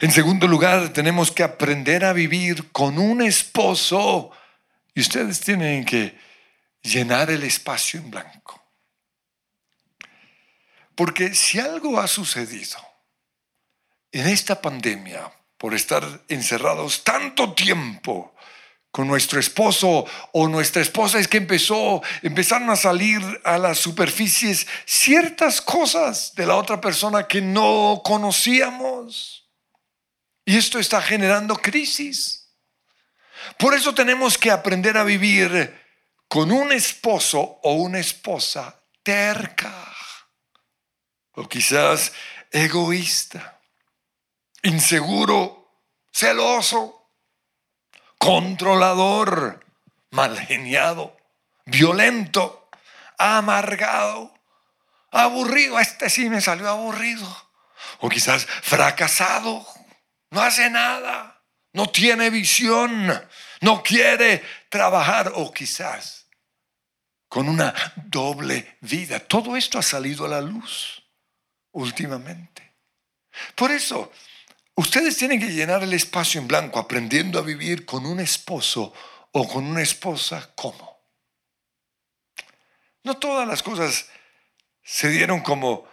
En 0.00 0.10
segundo 0.10 0.48
lugar, 0.48 0.92
tenemos 0.92 1.30
que 1.30 1.44
aprender 1.44 2.04
a 2.04 2.12
vivir 2.12 2.72
con 2.72 2.98
un 2.98 3.22
esposo 3.22 4.32
y 4.96 5.02
ustedes 5.02 5.38
tienen 5.42 5.84
que 5.84 6.18
llenar 6.82 7.30
el 7.30 7.44
espacio 7.44 8.00
en 8.00 8.10
blanco. 8.10 8.60
Porque 10.96 11.36
si 11.36 11.60
algo 11.60 12.00
ha 12.00 12.08
sucedido 12.08 12.78
en 14.10 14.26
esta 14.26 14.60
pandemia, 14.60 15.30
por 15.56 15.72
estar 15.72 16.02
encerrados 16.26 17.04
tanto 17.04 17.54
tiempo 17.54 18.33
con 18.94 19.08
nuestro 19.08 19.40
esposo 19.40 20.06
o 20.30 20.46
nuestra 20.46 20.80
esposa 20.80 21.18
es 21.18 21.26
que 21.26 21.38
empezó, 21.38 22.00
empezaron 22.22 22.70
a 22.70 22.76
salir 22.76 23.20
a 23.42 23.58
las 23.58 23.78
superficies 23.78 24.68
ciertas 24.86 25.60
cosas 25.60 26.32
de 26.36 26.46
la 26.46 26.54
otra 26.54 26.80
persona 26.80 27.26
que 27.26 27.40
no 27.40 28.02
conocíamos. 28.04 29.50
Y 30.44 30.56
esto 30.56 30.78
está 30.78 31.02
generando 31.02 31.56
crisis. 31.56 32.54
Por 33.58 33.74
eso 33.74 33.92
tenemos 33.92 34.38
que 34.38 34.52
aprender 34.52 34.96
a 34.96 35.02
vivir 35.02 35.76
con 36.28 36.52
un 36.52 36.70
esposo 36.70 37.40
o 37.64 37.72
una 37.72 37.98
esposa 37.98 38.80
terca 39.02 39.92
o 41.32 41.48
quizás 41.48 42.12
egoísta 42.52 43.60
inseguro, 44.62 45.80
celoso, 46.12 47.03
controlador, 48.24 49.62
mal 50.10 50.38
geniado, 50.38 51.14
violento, 51.66 52.70
amargado, 53.18 54.32
aburrido. 55.10 55.78
Este 55.78 56.08
sí 56.08 56.30
me 56.30 56.40
salió 56.40 56.68
aburrido. 56.70 57.28
O 58.00 58.08
quizás 58.08 58.46
fracasado, 58.46 59.66
no 60.30 60.40
hace 60.40 60.70
nada, 60.70 61.42
no 61.74 61.86
tiene 61.90 62.30
visión, 62.30 63.12
no 63.60 63.82
quiere 63.82 64.42
trabajar. 64.70 65.32
O 65.34 65.52
quizás 65.52 66.26
con 67.28 67.48
una 67.48 67.74
doble 67.96 68.78
vida. 68.80 69.20
Todo 69.20 69.54
esto 69.54 69.78
ha 69.78 69.82
salido 69.82 70.24
a 70.24 70.28
la 70.28 70.40
luz 70.40 71.02
últimamente. 71.72 72.74
Por 73.54 73.70
eso, 73.70 74.10
Ustedes 74.76 75.16
tienen 75.16 75.38
que 75.38 75.52
llenar 75.52 75.82
el 75.82 75.92
espacio 75.92 76.40
en 76.40 76.48
blanco 76.48 76.78
aprendiendo 76.78 77.38
a 77.38 77.42
vivir 77.42 77.86
con 77.86 78.06
un 78.06 78.18
esposo 78.20 78.92
o 79.32 79.48
con 79.48 79.64
una 79.64 79.82
esposa 79.82 80.50
como. 80.54 80.98
No 83.04 83.16
todas 83.18 83.46
las 83.46 83.62
cosas 83.62 84.08
se 84.82 85.08
dieron 85.10 85.40
como 85.40 85.86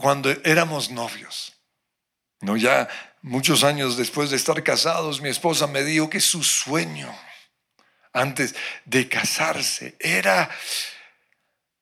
cuando 0.00 0.30
éramos 0.44 0.90
novios. 0.90 1.54
No, 2.40 2.56
ya 2.56 2.88
muchos 3.22 3.64
años 3.64 3.96
después 3.96 4.30
de 4.30 4.36
estar 4.36 4.62
casados, 4.62 5.20
mi 5.20 5.28
esposa 5.28 5.66
me 5.66 5.82
dijo 5.84 6.10
que 6.10 6.20
su 6.20 6.42
sueño 6.42 7.14
antes 8.12 8.54
de 8.84 9.08
casarse 9.08 9.96
era 9.98 10.50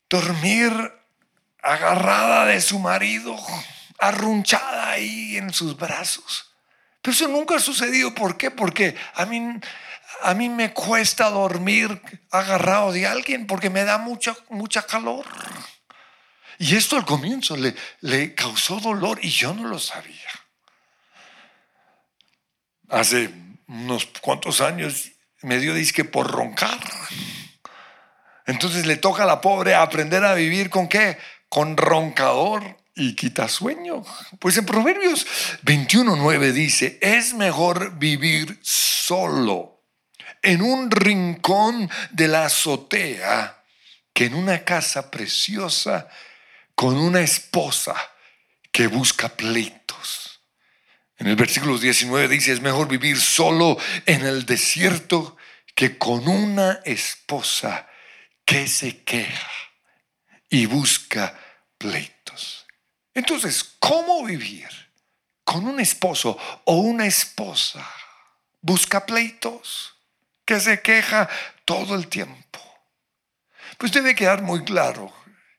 dormir 0.08 0.72
agarrada 1.62 2.46
de 2.46 2.60
su 2.60 2.78
marido, 2.78 3.36
arrunchada 4.02 4.90
ahí 4.90 5.36
en 5.36 5.52
sus 5.52 5.76
brazos. 5.76 6.52
Pero 7.00 7.14
eso 7.14 7.28
nunca 7.28 7.56
ha 7.56 7.60
sucedido. 7.60 8.12
¿Por 8.14 8.36
qué? 8.36 8.50
Porque 8.50 8.96
a 9.14 9.24
mí, 9.26 9.60
a 10.22 10.34
mí 10.34 10.48
me 10.48 10.72
cuesta 10.72 11.30
dormir 11.30 12.02
agarrado 12.30 12.90
de 12.90 13.06
alguien 13.06 13.46
porque 13.46 13.70
me 13.70 13.84
da 13.84 13.98
mucha, 13.98 14.36
mucha 14.50 14.82
calor. 14.82 15.24
Y 16.58 16.76
esto 16.76 16.96
al 16.96 17.04
comienzo 17.04 17.56
le, 17.56 17.74
le 18.00 18.34
causó 18.34 18.80
dolor 18.80 19.20
y 19.22 19.30
yo 19.30 19.54
no 19.54 19.68
lo 19.68 19.78
sabía. 19.78 20.30
Hace 22.88 23.32
unos 23.68 24.06
cuantos 24.20 24.60
años 24.60 25.12
me 25.42 25.58
dio 25.58 25.74
disque 25.74 26.04
por 26.04 26.28
roncar. 26.28 26.78
Entonces 28.46 28.84
le 28.84 28.96
toca 28.96 29.22
a 29.22 29.26
la 29.26 29.40
pobre 29.40 29.76
aprender 29.76 30.24
a 30.24 30.34
vivir 30.34 30.70
con 30.70 30.88
qué? 30.88 31.18
Con 31.48 31.76
roncador 31.76 32.81
y 32.94 33.14
quita 33.14 33.48
sueño. 33.48 34.04
Pues 34.38 34.56
en 34.56 34.66
Proverbios 34.66 35.26
21.9 35.64 36.52
dice, 36.52 36.98
es 37.00 37.34
mejor 37.34 37.98
vivir 37.98 38.58
solo 38.62 39.84
en 40.42 40.62
un 40.62 40.90
rincón 40.90 41.90
de 42.10 42.28
la 42.28 42.46
azotea 42.46 43.62
que 44.12 44.26
en 44.26 44.34
una 44.34 44.64
casa 44.64 45.10
preciosa 45.10 46.08
con 46.74 46.96
una 46.96 47.20
esposa 47.20 47.94
que 48.70 48.86
busca 48.86 49.28
pleitos. 49.28 50.40
En 51.18 51.28
el 51.28 51.36
versículo 51.36 51.78
19 51.78 52.28
dice, 52.28 52.52
es 52.52 52.60
mejor 52.60 52.88
vivir 52.88 53.20
solo 53.20 53.78
en 54.06 54.26
el 54.26 54.44
desierto 54.44 55.36
que 55.74 55.96
con 55.96 56.26
una 56.26 56.80
esposa 56.84 57.88
que 58.44 58.66
se 58.66 59.04
queja 59.04 59.50
y 60.50 60.66
busca 60.66 61.38
pleitos. 61.78 62.21
Entonces, 63.14 63.76
¿cómo 63.78 64.24
vivir 64.24 64.68
con 65.44 65.66
un 65.66 65.80
esposo 65.80 66.38
o 66.64 66.76
una 66.76 67.06
esposa? 67.06 67.86
Busca 68.60 69.04
pleitos, 69.04 69.94
que 70.44 70.60
se 70.60 70.80
queja 70.80 71.28
todo 71.64 71.94
el 71.94 72.08
tiempo. 72.08 72.60
Pues 73.78 73.92
debe 73.92 74.14
quedar 74.14 74.42
muy 74.42 74.64
claro 74.64 75.12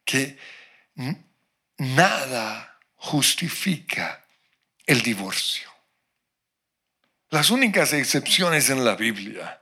que 0.06 0.38
nada 1.78 2.80
justifica 2.96 4.26
el 4.86 5.02
divorcio. 5.02 5.70
Las 7.30 7.50
únicas 7.50 7.94
excepciones 7.94 8.70
en 8.70 8.86
la 8.86 8.96
Biblia 8.96 9.62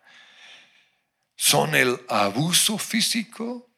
son 1.36 1.74
el 1.74 2.00
abuso 2.10 2.78
físico 2.78 3.70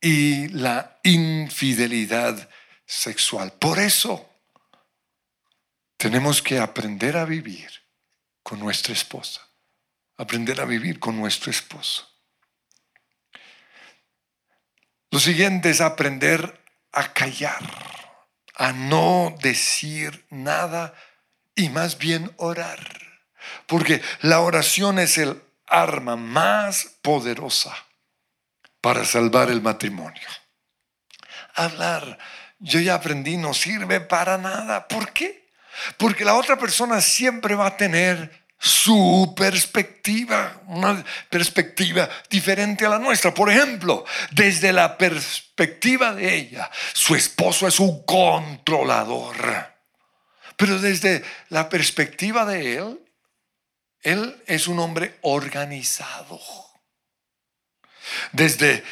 y 0.00 0.48
la 0.48 1.00
infidelidad 1.02 2.48
sexual. 2.90 3.52
Por 3.52 3.78
eso 3.78 4.28
tenemos 5.96 6.42
que 6.42 6.58
aprender 6.58 7.16
a 7.16 7.24
vivir 7.24 7.70
con 8.42 8.58
nuestra 8.58 8.92
esposa, 8.92 9.46
aprender 10.16 10.60
a 10.60 10.64
vivir 10.64 10.98
con 10.98 11.16
nuestro 11.16 11.50
esposo. 11.50 12.08
Lo 15.12 15.20
siguiente 15.20 15.70
es 15.70 15.80
aprender 15.80 16.64
a 16.92 17.12
callar, 17.12 17.62
a 18.54 18.72
no 18.72 19.36
decir 19.40 20.26
nada 20.30 20.94
y 21.54 21.68
más 21.68 21.96
bien 21.96 22.32
orar. 22.38 22.98
Porque 23.66 24.02
la 24.20 24.40
oración 24.40 24.98
es 24.98 25.16
el 25.16 25.40
arma 25.66 26.16
más 26.16 26.96
poderosa 27.02 27.74
para 28.80 29.04
salvar 29.04 29.50
el 29.50 29.62
matrimonio. 29.62 30.28
Hablar 31.54 32.18
yo 32.60 32.78
ya 32.78 32.94
aprendí, 32.94 33.36
no 33.36 33.54
sirve 33.54 34.00
para 34.00 34.38
nada. 34.38 34.86
¿Por 34.86 35.12
qué? 35.12 35.48
Porque 35.96 36.24
la 36.24 36.34
otra 36.34 36.58
persona 36.58 37.00
siempre 37.00 37.54
va 37.54 37.66
a 37.66 37.76
tener 37.76 38.40
su 38.58 39.32
perspectiva, 39.34 40.60
una 40.66 41.02
perspectiva 41.30 42.08
diferente 42.28 42.84
a 42.84 42.90
la 42.90 42.98
nuestra. 42.98 43.32
Por 43.32 43.50
ejemplo, 43.50 44.04
desde 44.32 44.72
la 44.72 44.98
perspectiva 44.98 46.14
de 46.14 46.34
ella, 46.34 46.70
su 46.92 47.14
esposo 47.14 47.66
es 47.66 47.80
un 47.80 48.04
controlador. 48.04 49.70
Pero 50.56 50.78
desde 50.78 51.24
la 51.48 51.70
perspectiva 51.70 52.44
de 52.44 52.76
él, 52.76 53.00
él 54.02 54.42
es 54.46 54.68
un 54.68 54.78
hombre 54.78 55.16
organizado. 55.22 56.38
Desde 58.32 58.84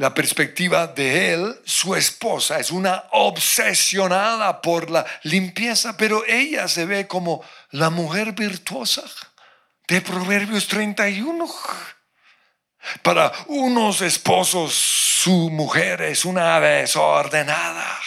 la 0.00 0.14
perspectiva 0.14 0.86
de 0.86 1.34
él, 1.34 1.60
su 1.66 1.94
esposa 1.94 2.58
es 2.58 2.70
una 2.70 3.04
obsesionada 3.10 4.62
por 4.62 4.88
la 4.88 5.04
limpieza, 5.24 5.94
pero 5.98 6.24
ella 6.26 6.68
se 6.68 6.86
ve 6.86 7.06
como 7.06 7.44
la 7.72 7.90
mujer 7.90 8.32
virtuosa 8.32 9.02
de 9.86 10.00
Proverbios 10.00 10.68
31. 10.68 11.46
Para 13.02 13.30
unos 13.48 14.00
esposos, 14.00 14.72
su 14.72 15.50
mujer 15.50 16.00
es 16.00 16.24
una 16.24 16.58
desordenada. 16.60 18.00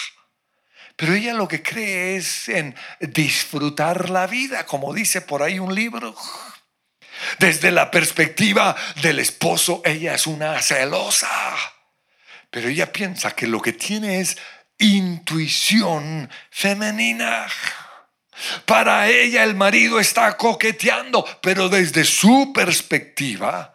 Pero 0.95 1.13
ella 1.13 1.36
lo 1.36 1.47
que 1.47 1.62
cree 1.62 2.15
es 2.15 2.49
en 2.49 2.75
disfrutar 3.01 4.10
la 4.10 4.25
vida, 4.25 4.65
como 4.65 4.95
dice 4.95 5.21
por 5.21 5.43
ahí 5.43 5.60
un 5.60 5.75
libro. 5.75 6.15
Desde 7.38 7.69
la 7.69 7.91
perspectiva 7.91 8.75
del 9.03 9.19
esposo, 9.19 9.84
ella 9.86 10.15
es 10.15 10.25
una 10.25 10.60
celosa 10.60 11.29
pero 12.54 12.70
ella 12.70 12.94
piensa 12.94 13.32
que 13.32 13.48
lo 13.48 13.60
que 13.60 13.74
tiene 13.74 14.20
es 14.20 14.38
intuición 14.78 16.30
femenina. 16.52 17.48
Para 18.68 19.10
ella 19.10 19.44
el 19.44 19.56
marido 19.56 20.00
está 20.00 20.38
coqueteando, 20.38 21.26
pero 21.42 21.68
desde 21.68 22.04
su 22.04 22.54
perspectiva, 22.54 23.74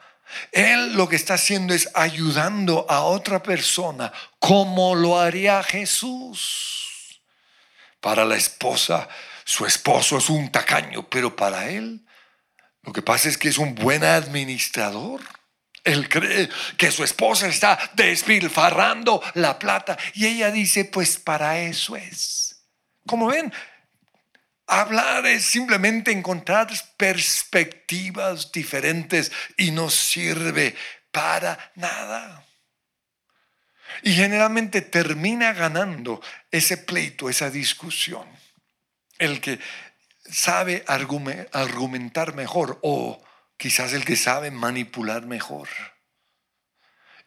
él 0.53 0.93
lo 0.93 1.09
que 1.09 1.17
está 1.17 1.35
haciendo 1.35 1.75
es 1.75 1.91
ayudando 1.93 2.87
a 2.88 3.01
otra 3.01 3.43
persona 3.43 4.12
como 4.38 4.95
lo 4.95 5.19
haría 5.19 5.61
Jesús. 5.64 7.21
Para 7.99 8.25
la 8.25 8.37
esposa, 8.37 9.09
su 9.43 9.67
esposo 9.67 10.19
es 10.19 10.31
un 10.31 10.53
tacaño, 10.53 11.03
pero 11.11 11.35
para 11.35 11.69
él 11.69 12.07
lo 12.83 12.93
que 12.93 13.03
pasa 13.03 13.29
es 13.29 13.37
que 13.37 13.49
es 13.49 13.59
un 13.59 13.75
buen 13.75 14.05
administrador. 14.05 15.21
Él 15.85 16.09
cree 16.09 16.49
que 16.77 16.91
su 16.91 17.05
esposa 17.05 17.47
está 17.47 17.79
despilfarrando 17.95 19.23
la 19.35 19.59
plata 19.59 19.97
y 20.14 20.27
ella 20.27 20.51
dice, 20.51 20.85
pues 20.85 21.19
para 21.19 21.61
eso 21.61 21.97
es. 21.97 22.64
Como 23.07 23.29
ven, 23.29 23.53
hablar 24.67 25.27
es 25.27 25.45
simplemente 25.47 26.12
encontrar 26.12 26.69
perspectivas 26.97 28.53
diferentes 28.53 29.33
y 29.57 29.71
no 29.71 29.88
sirve 29.91 30.75
para 31.11 31.73
nada. 31.75 32.45
Y 34.03 34.12
generalmente 34.12 34.83
termina 34.83 35.53
ganando 35.53 36.21
ese 36.51 36.77
pleito, 36.77 37.29
esa 37.29 37.51
discusión. 37.51 38.27
El 39.19 39.41
que 39.41 39.59
sabe 40.31 40.85
argumentar 40.87 42.35
mejor 42.35 42.79
o 42.83 43.21
quizás 43.59 43.92
el 43.92 44.07
que 44.07 44.16
sabe 44.16 44.51
manipular 44.51 45.27
mejor. 45.27 45.68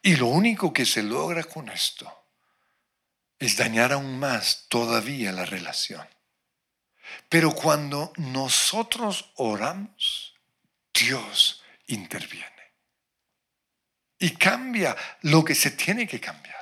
Y 0.02 0.16
lo 0.16 0.26
único 0.26 0.72
que 0.72 0.84
se 0.84 1.04
logra 1.04 1.44
con 1.44 1.68
esto 1.68 2.12
es 3.38 3.56
dañar 3.56 3.92
aún 3.92 4.18
más 4.18 4.66
todavía 4.68 5.30
la 5.30 5.44
relación. 5.44 6.08
Pero 7.28 7.52
cuando 7.52 8.12
nosotros 8.16 9.30
oramos, 9.36 10.34
Dios 10.92 11.62
interviene 11.86 12.50
y 14.18 14.30
cambia 14.30 14.96
lo 15.22 15.44
que 15.44 15.54
se 15.54 15.72
tiene 15.72 16.06
que 16.06 16.20
cambiar. 16.20 16.56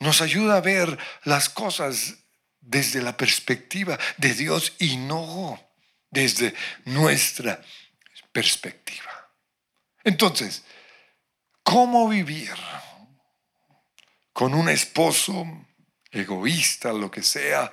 Nos 0.00 0.20
ayuda 0.20 0.56
a 0.56 0.60
ver 0.60 0.98
las 1.24 1.48
cosas 1.48 2.16
desde 2.60 3.02
la 3.02 3.16
perspectiva 3.16 3.98
de 4.16 4.34
Dios 4.34 4.74
y 4.78 4.96
no 4.96 5.60
desde 6.10 6.54
nuestra 6.84 7.62
perspectiva. 8.32 9.28
Entonces, 10.04 10.64
¿cómo 11.62 12.08
vivir 12.08 12.54
con 14.32 14.54
un 14.54 14.68
esposo 14.68 15.46
egoísta, 16.10 16.92
lo 16.92 17.10
que 17.10 17.22
sea? 17.22 17.72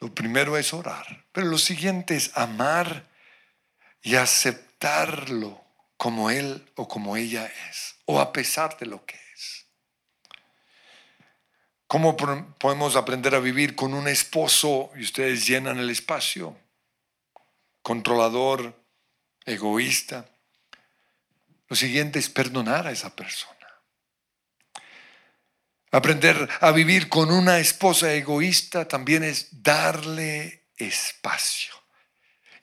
Lo 0.00 0.14
primero 0.14 0.58
es 0.58 0.74
orar, 0.74 1.26
pero 1.32 1.46
lo 1.46 1.58
siguiente 1.58 2.16
es 2.16 2.36
amar 2.36 3.08
y 4.02 4.16
aceptarlo 4.16 5.64
como 5.96 6.30
él 6.30 6.70
o 6.74 6.86
como 6.86 7.16
ella 7.16 7.50
es, 7.70 7.96
o 8.04 8.20
a 8.20 8.32
pesar 8.32 8.76
de 8.78 8.86
lo 8.86 9.06
que 9.06 9.16
es. 9.16 9.66
¿Cómo 11.86 12.16
podemos 12.16 12.96
aprender 12.96 13.34
a 13.34 13.40
vivir 13.40 13.74
con 13.74 13.94
un 13.94 14.08
esposo 14.08 14.90
y 14.96 15.02
ustedes 15.02 15.46
llenan 15.46 15.78
el 15.78 15.88
espacio? 15.88 16.56
Controlador, 17.80 18.74
egoísta. 19.46 20.28
Lo 21.68 21.76
siguiente 21.76 22.18
es 22.18 22.28
perdonar 22.28 22.86
a 22.86 22.92
esa 22.92 23.14
persona. 23.14 23.54
Aprender 25.92 26.48
a 26.60 26.72
vivir 26.72 27.08
con 27.08 27.30
una 27.30 27.58
esposa 27.58 28.12
egoísta 28.12 28.86
también 28.86 29.24
es 29.24 29.62
darle 29.62 30.66
espacio. 30.76 31.74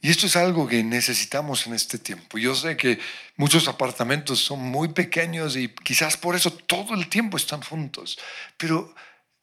Y 0.02 0.10
esto 0.10 0.28
es 0.28 0.36
algo 0.36 0.68
que 0.68 0.84
necesitamos 0.84 1.66
en 1.66 1.74
este 1.74 1.98
tiempo. 1.98 2.38
Yo 2.38 2.54
sé 2.54 2.76
que 2.76 3.00
muchos 3.38 3.70
apartamentos 3.70 4.40
son 4.40 4.60
muy 4.60 4.90
pequeños 4.90 5.56
y 5.56 5.70
quizás 5.70 6.18
por 6.18 6.36
eso 6.36 6.52
todo 6.52 6.94
el 6.94 7.08
tiempo 7.08 7.38
están 7.38 7.62
juntos, 7.62 8.20
pero 8.58 8.94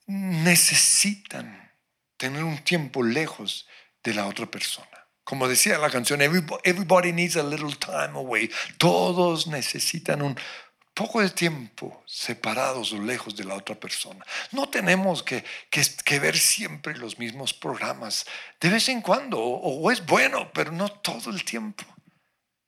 necesitan 0.07 1.73
tener 2.19 2.45
un 2.45 2.59
tiempo 2.59 3.03
lejos 3.03 3.67
de 4.05 4.13
la 4.13 4.27
otra 4.27 4.45
persona. 4.51 4.90
Como 5.31 5.47
decía 5.47 5.79
la 5.79 5.91
canción, 5.91 6.21
everybody 6.23 7.13
needs 7.13 7.37
a 7.37 7.45
little 7.45 7.77
time 7.77 8.19
away. 8.19 8.51
Todos 8.79 9.47
necesitan 9.47 10.23
un 10.23 10.37
poco 10.93 11.21
de 11.21 11.31
tiempo 11.31 12.03
separados 12.05 12.93
o 12.93 12.99
lejos 12.99 13.37
de 13.37 13.45
la 13.45 13.55
otra 13.55 13.77
persona. 13.77 14.27
No 14.51 14.69
tenemos 14.69 15.23
que, 15.23 15.45
que, 15.71 16.19
ver 16.19 16.37
siempre 16.37 16.97
los 16.97 17.17
mismos 17.21 17.55
programas. 17.55 18.27
De 18.61 18.71
vez 18.71 18.89
en 18.89 19.03
cuando, 19.03 19.39
o 19.39 19.89
es 19.93 20.05
bueno, 20.05 20.51
pero 20.53 20.73
no 20.73 20.89
todo 20.89 21.31
el 21.31 21.45
tiempo. 21.45 21.85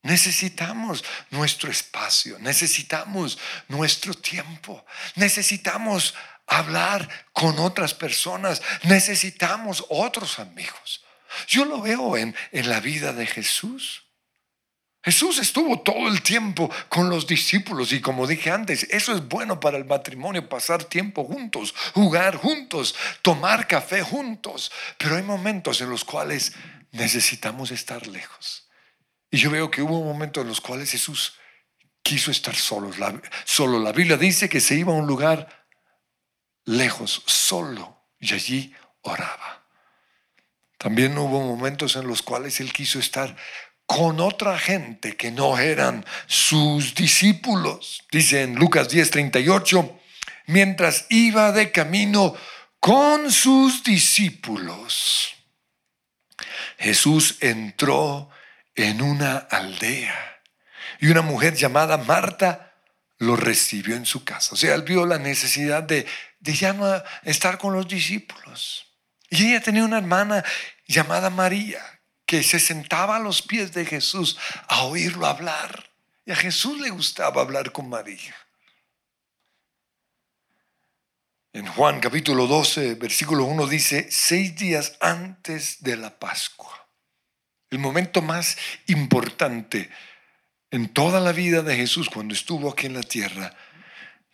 Necesitamos 0.02 1.02
nuestro 1.30 1.68
espacio, 1.68 2.38
necesitamos 2.38 3.40
nuestro 3.66 4.14
tiempo, 4.14 4.86
necesitamos 5.16 6.14
hablar 6.46 7.08
con 7.32 7.58
otras 7.58 7.92
personas, 7.92 8.62
necesitamos 8.84 9.84
otros 9.88 10.38
amigos. 10.38 11.02
Yo 11.46 11.64
lo 11.64 11.80
veo 11.80 12.16
en, 12.16 12.34
en 12.50 12.68
la 12.68 12.80
vida 12.80 13.12
de 13.12 13.26
Jesús. 13.26 14.04
Jesús 15.04 15.38
estuvo 15.38 15.80
todo 15.80 16.06
el 16.06 16.22
tiempo 16.22 16.70
con 16.88 17.10
los 17.10 17.26
discípulos 17.26 17.92
y 17.92 18.00
como 18.00 18.26
dije 18.26 18.52
antes, 18.52 18.84
eso 18.84 19.12
es 19.12 19.26
bueno 19.26 19.58
para 19.58 19.76
el 19.76 19.84
matrimonio, 19.84 20.48
pasar 20.48 20.84
tiempo 20.84 21.24
juntos, 21.24 21.74
jugar 21.92 22.36
juntos, 22.36 22.94
tomar 23.20 23.66
café 23.66 24.02
juntos, 24.02 24.70
pero 24.98 25.16
hay 25.16 25.24
momentos 25.24 25.80
en 25.80 25.90
los 25.90 26.04
cuales 26.04 26.52
necesitamos 26.92 27.72
estar 27.72 28.06
lejos. 28.06 28.68
Y 29.28 29.38
yo 29.38 29.50
veo 29.50 29.70
que 29.70 29.82
hubo 29.82 30.04
momentos 30.04 30.42
en 30.42 30.48
los 30.48 30.60
cuales 30.60 30.90
Jesús 30.90 31.34
quiso 32.02 32.30
estar 32.30 32.54
solo. 32.54 32.90
La, 32.98 33.20
solo 33.44 33.80
la 33.80 33.92
Biblia 33.92 34.16
dice 34.16 34.48
que 34.48 34.60
se 34.60 34.76
iba 34.76 34.92
a 34.92 34.96
un 34.96 35.06
lugar 35.06 35.66
lejos, 36.64 37.22
solo, 37.26 38.06
y 38.20 38.34
allí 38.34 38.74
oraba. 39.00 39.61
También 40.82 41.16
hubo 41.16 41.40
momentos 41.40 41.94
en 41.94 42.08
los 42.08 42.22
cuales 42.22 42.58
él 42.58 42.72
quiso 42.72 42.98
estar 42.98 43.36
con 43.86 44.18
otra 44.18 44.58
gente 44.58 45.16
que 45.16 45.30
no 45.30 45.56
eran 45.56 46.04
sus 46.26 46.96
discípulos. 46.96 48.02
Dice 48.10 48.42
en 48.42 48.56
Lucas 48.56 48.88
10:38, 48.88 50.00
mientras 50.46 51.06
iba 51.08 51.52
de 51.52 51.70
camino 51.70 52.34
con 52.80 53.30
sus 53.30 53.84
discípulos, 53.84 55.34
Jesús 56.78 57.36
entró 57.38 58.28
en 58.74 59.02
una 59.02 59.36
aldea 59.36 60.40
y 60.98 61.06
una 61.06 61.22
mujer 61.22 61.54
llamada 61.54 61.96
Marta 61.96 62.74
lo 63.18 63.36
recibió 63.36 63.94
en 63.94 64.04
su 64.04 64.24
casa. 64.24 64.54
O 64.54 64.56
sea, 64.56 64.74
él 64.74 64.82
vio 64.82 65.06
la 65.06 65.18
necesidad 65.20 65.84
de, 65.84 66.06
de 66.40 66.54
ya 66.54 66.72
no 66.72 66.92
estar 67.22 67.58
con 67.58 67.72
los 67.72 67.86
discípulos. 67.86 68.91
Y 69.32 69.48
ella 69.48 69.62
tenía 69.62 69.82
una 69.82 69.96
hermana 69.96 70.44
llamada 70.86 71.30
María 71.30 71.82
que 72.26 72.42
se 72.42 72.60
sentaba 72.60 73.16
a 73.16 73.18
los 73.18 73.40
pies 73.40 73.72
de 73.72 73.86
Jesús 73.86 74.36
a 74.68 74.82
oírlo 74.82 75.26
hablar. 75.26 75.90
Y 76.26 76.32
a 76.32 76.36
Jesús 76.36 76.78
le 76.78 76.90
gustaba 76.90 77.40
hablar 77.40 77.72
con 77.72 77.88
María. 77.88 78.36
En 81.54 81.66
Juan 81.66 81.98
capítulo 82.00 82.46
12, 82.46 82.96
versículo 82.96 83.44
1 83.44 83.66
dice, 83.68 84.06
seis 84.10 84.54
días 84.54 84.98
antes 85.00 85.82
de 85.82 85.96
la 85.96 86.18
Pascua, 86.18 86.86
el 87.70 87.78
momento 87.78 88.20
más 88.20 88.58
importante 88.86 89.90
en 90.70 90.92
toda 90.92 91.20
la 91.20 91.32
vida 91.32 91.62
de 91.62 91.76
Jesús 91.76 92.10
cuando 92.10 92.34
estuvo 92.34 92.70
aquí 92.70 92.84
en 92.84 92.94
la 92.94 93.02
tierra, 93.02 93.54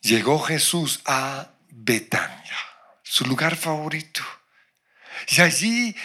llegó 0.00 0.40
Jesús 0.40 1.02
a 1.04 1.52
Betania, 1.68 2.58
su 3.04 3.24
lugar 3.26 3.54
favorito. 3.54 4.22
Y 5.26 5.40
allí 5.40 5.96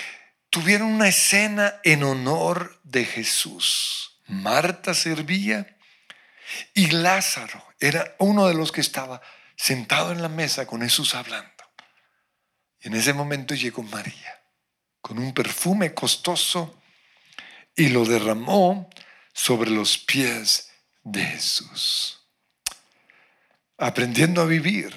tuvieron 0.50 0.88
una 0.88 1.08
escena 1.08 1.80
en 1.84 2.04
honor 2.04 2.80
de 2.84 3.06
Jesús. 3.06 4.20
Marta 4.28 4.94
servía 4.94 5.78
y 6.74 6.88
Lázaro 6.92 7.64
era 7.80 8.16
uno 8.20 8.48
de 8.48 8.54
los 8.54 8.72
que 8.72 8.82
estaba 8.82 9.22
sentado 9.56 10.12
en 10.12 10.22
la 10.22 10.30
mesa 10.30 10.66
con 10.66 10.82
Jesús 10.82 11.16
hablando. 11.16 11.52
Y 12.80 12.88
en 12.88 12.96
ese 12.96 13.14
momento 13.14 13.56
llegó 13.56 13.84
María 13.84 14.42
con 15.02 15.20
un 15.20 15.34
perfume 15.34 15.94
costoso 15.94 16.82
y 17.76 17.90
lo 17.90 18.06
derramó 18.06 18.90
sobre 19.34 19.70
los 19.70 19.98
pies 19.98 20.72
de 21.04 21.26
Jesús. 21.26 22.22
Aprendiendo 23.78 24.42
a 24.42 24.46
vivir 24.46 24.96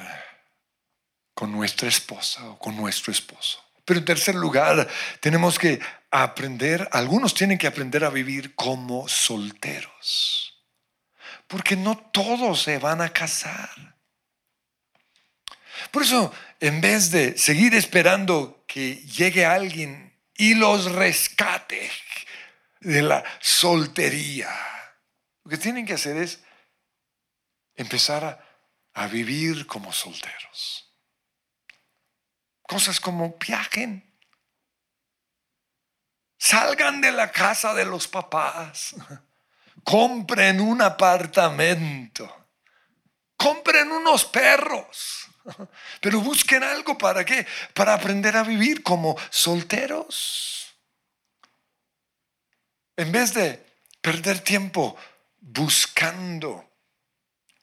con 1.35 1.51
nuestra 1.51 1.89
esposa 1.89 2.49
o 2.51 2.59
con 2.59 2.77
nuestro 2.77 3.13
esposo. 3.13 3.66
Pero 3.87 4.01
en 4.01 4.05
tercer 4.05 4.35
lugar, 4.35 4.87
tenemos 5.21 5.61
que 5.61 5.81
aprender, 6.11 6.89
algunos 6.91 7.33
tienen 7.33 7.57
que 7.57 7.69
aprender 7.69 8.05
a 8.05 8.11
vivir 8.11 8.57
como 8.57 9.07
solteros. 9.07 10.61
Porque 11.47 11.77
no 11.77 11.97
todos 11.97 12.63
se 12.63 12.79
van 12.79 13.01
a 13.01 13.11
casar. 13.11 13.71
Por 15.93 16.03
eso, 16.03 16.35
en 16.59 16.81
vez 16.81 17.13
de 17.13 17.39
seguir 17.39 17.77
esperando 17.77 18.65
que 18.67 18.97
llegue 18.97 19.47
alguien 19.47 20.19
y 20.37 20.55
los 20.55 20.91
rescate 20.91 21.89
de 22.81 23.03
la 23.03 23.23
soltería, 23.41 24.51
lo 25.45 25.51
que 25.51 25.59
tienen 25.59 25.87
que 25.87 25.95
hacer 25.95 26.17
es 26.17 26.41
empezar 27.77 28.25
a, 28.25 28.45
a 28.95 29.07
vivir 29.07 29.65
como 29.69 29.93
solteros. 29.93 30.86
Cosas 32.67 33.01
como 33.01 33.37
viajen. 33.39 34.03
Salgan 36.39 37.01
de 37.01 37.13
la 37.13 37.31
casa 37.31 37.75
de 37.75 37.85
los 37.85 38.09
papás. 38.09 38.95
Compren 39.85 40.61
un 40.61 40.83
apartamento. 40.83 42.49
Compren 43.37 43.91
unos 43.93 44.25
perros. 44.25 45.29
Pero 46.01 46.21
busquen 46.21 46.65
algo 46.65 46.99
para 46.99 47.25
qué? 47.25 47.47
Para 47.73 47.95
aprender 47.95 48.37
a 48.37 48.43
vivir 48.43 48.83
como 48.83 49.17
solteros. 49.31 50.75
En 52.97 53.13
vez 53.13 53.35
de 53.35 53.65
perder 54.01 54.41
tiempo 54.41 54.97
buscando 55.39 56.69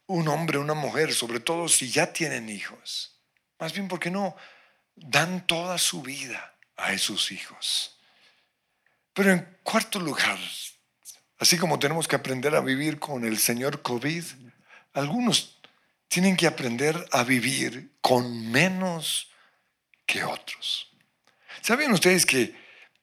un 0.06 0.28
hombre, 0.28 0.58
una 0.58 0.74
mujer, 0.74 1.12
sobre 1.12 1.40
todo 1.40 1.68
si 1.68 1.90
ya 1.90 2.12
tienen 2.12 2.48
hijos. 2.48 3.20
Más 3.58 3.72
bien, 3.72 3.88
¿por 3.88 3.98
qué 3.98 4.10
no 4.10 4.36
dan 4.96 5.46
toda 5.46 5.78
su 5.78 6.02
vida 6.02 6.54
a 6.76 6.92
esos 6.92 7.32
hijos. 7.32 7.98
Pero 9.12 9.32
en 9.32 9.58
cuarto 9.62 10.00
lugar, 10.00 10.38
así 11.38 11.56
como 11.56 11.78
tenemos 11.78 12.08
que 12.08 12.16
aprender 12.16 12.54
a 12.54 12.60
vivir 12.60 12.98
con 12.98 13.24
el 13.24 13.38
Señor 13.38 13.82
COVID, 13.82 14.24
algunos 14.92 15.60
tienen 16.08 16.36
que 16.36 16.46
aprender 16.46 17.06
a 17.12 17.24
vivir 17.24 17.92
con 18.00 18.50
menos 18.50 19.30
que 20.06 20.24
otros. 20.24 20.90
¿Saben 21.60 21.92
ustedes 21.92 22.26
que 22.26 22.54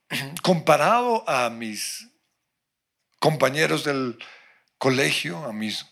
comparado 0.43 1.27
a 1.27 1.49
mis 1.49 2.07
compañeros 3.19 3.83
del 3.83 4.17
colegio, 4.77 5.45
a 5.45 5.53
mis 5.53 5.85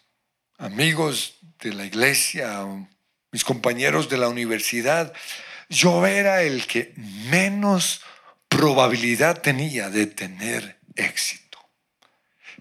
amigos 0.58 1.38
de 1.60 1.74
la 1.74 1.86
iglesia, 1.86 2.60
a 2.60 2.88
mis 3.32 3.44
compañeros 3.44 4.10
de 4.10 4.18
la 4.18 4.30
universidad, 4.30 5.14
yo 5.70 6.06
era 6.06 6.42
el 6.42 6.66
que 6.66 6.94
menos 6.96 8.02
probabilidad 8.48 9.42
tenía 9.42 9.90
de 9.90 10.08
tener 10.08 10.80
éxito. 10.96 11.60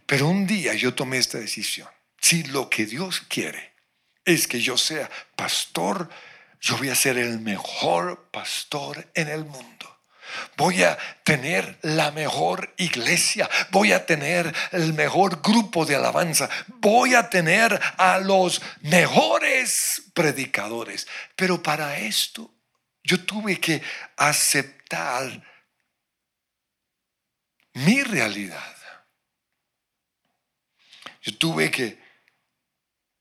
Pero 0.06 0.28
un 0.28 0.46
día 0.46 0.74
yo 0.74 0.94
tomé 0.94 1.18
esta 1.18 1.38
decisión. 1.38 1.88
Si 2.20 2.44
lo 2.44 2.68
que 2.68 2.86
Dios 2.86 3.22
quiere 3.28 3.72
es 4.24 4.46
que 4.46 4.60
yo 4.60 4.76
sea 4.76 5.10
pastor, 5.34 6.10
yo 6.60 6.76
voy 6.76 6.90
a 6.90 6.94
ser 6.94 7.16
el 7.16 7.40
mejor 7.40 8.28
pastor 8.30 9.10
en 9.14 9.28
el 9.28 9.44
mundo. 9.44 9.98
Voy 10.56 10.82
a 10.82 10.98
tener 11.24 11.78
la 11.82 12.10
mejor 12.10 12.74
iglesia. 12.76 13.48
Voy 13.70 13.92
a 13.92 14.04
tener 14.04 14.54
el 14.72 14.92
mejor 14.92 15.40
grupo 15.40 15.86
de 15.86 15.96
alabanza. 15.96 16.50
Voy 16.66 17.14
a 17.14 17.30
tener 17.30 17.80
a 17.96 18.18
los 18.18 18.60
mejores 18.82 20.02
predicadores. 20.12 21.06
Pero 21.34 21.62
para 21.62 21.98
esto 21.98 22.52
yo 23.08 23.24
tuve 23.24 23.58
que 23.58 23.82
aceptar 24.16 25.42
mi 27.72 28.02
realidad. 28.02 28.76
Yo 31.22 31.36
tuve 31.38 31.70
que 31.70 31.98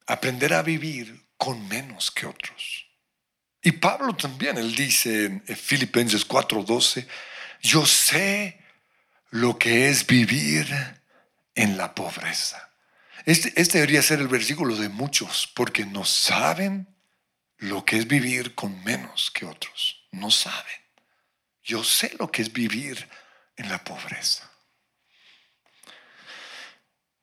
aprender 0.07 0.53
a 0.53 0.61
vivir 0.61 1.27
con 1.37 1.65
menos 1.69 2.11
que 2.11 2.25
otros. 2.25 2.85
Y 3.61 3.71
Pablo 3.71 4.13
también, 4.13 4.57
él 4.57 4.75
dice 4.75 5.25
en 5.25 5.57
Filipenses 5.57 6.27
4:12, 6.27 7.07
yo 7.61 7.85
sé 7.85 8.59
lo 9.29 9.57
que 9.57 9.89
es 9.89 10.05
vivir 10.05 10.67
en 11.55 11.77
la 11.77 11.95
pobreza. 11.95 12.71
Este, 13.25 13.53
este, 13.59 13.77
debería 13.77 14.01
ser 14.01 14.19
el 14.19 14.27
versículo 14.27 14.75
de 14.75 14.89
muchos, 14.89 15.49
porque 15.53 15.85
no 15.85 16.03
saben 16.03 16.96
lo 17.57 17.85
que 17.85 17.97
es 17.97 18.07
vivir 18.07 18.55
con 18.55 18.83
menos 18.83 19.31
que 19.31 19.45
otros. 19.45 20.07
No 20.11 20.31
saben. 20.31 20.81
Yo 21.63 21.83
sé 21.83 22.15
lo 22.19 22.31
que 22.31 22.41
es 22.41 22.53
vivir 22.53 23.09
en 23.55 23.69
la 23.69 23.83
pobreza. 23.83 24.49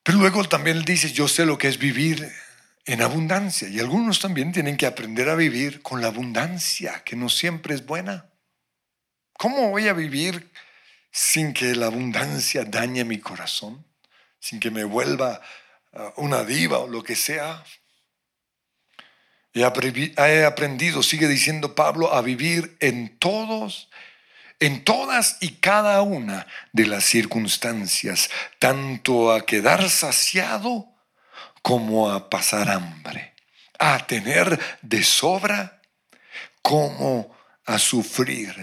Pero 0.02 0.18
luego 0.18 0.44
también 0.44 0.84
dice, 0.84 1.12
yo 1.12 1.28
sé 1.28 1.46
lo 1.46 1.56
que 1.56 1.68
es 1.68 1.78
vivir 1.78 2.30
en 2.84 3.00
abundancia. 3.00 3.68
Y 3.68 3.80
algunos 3.80 4.20
también 4.20 4.52
tienen 4.52 4.76
que 4.76 4.86
aprender 4.86 5.28
a 5.30 5.34
vivir 5.34 5.80
con 5.80 6.02
la 6.02 6.08
abundancia, 6.08 7.02
que 7.04 7.16
no 7.16 7.28
siempre 7.28 7.74
es 7.74 7.86
buena. 7.86 8.30
¿Cómo 9.32 9.70
voy 9.70 9.88
a 9.88 9.94
vivir 9.94 10.50
sin 11.10 11.54
que 11.54 11.74
la 11.74 11.86
abundancia 11.86 12.64
dañe 12.64 13.04
mi 13.04 13.18
corazón? 13.18 13.86
Sin 14.38 14.60
que 14.60 14.70
me 14.70 14.84
vuelva 14.84 15.40
uh, 15.92 16.10
una 16.16 16.44
diva 16.44 16.78
o 16.80 16.88
lo 16.88 17.02
que 17.02 17.16
sea. 17.16 17.64
He 19.54 19.64
aprendido, 19.64 21.02
sigue 21.02 21.28
diciendo 21.28 21.74
Pablo, 21.74 22.12
a 22.12 22.22
vivir 22.22 22.76
en 22.80 23.16
todos 23.18 23.88
en 24.60 24.84
todas 24.84 25.38
y 25.40 25.56
cada 25.56 26.00
una 26.02 26.46
de 26.72 26.86
las 26.86 27.04
circunstancias, 27.04 28.30
tanto 28.58 29.32
a 29.32 29.44
quedar 29.44 29.90
saciado 29.90 30.88
como 31.62 32.10
a 32.10 32.30
pasar 32.30 32.70
hambre, 32.70 33.34
a 33.78 34.06
tener 34.06 34.58
de 34.82 35.02
sobra 35.02 35.82
como 36.62 37.36
a 37.66 37.78
sufrir 37.78 38.54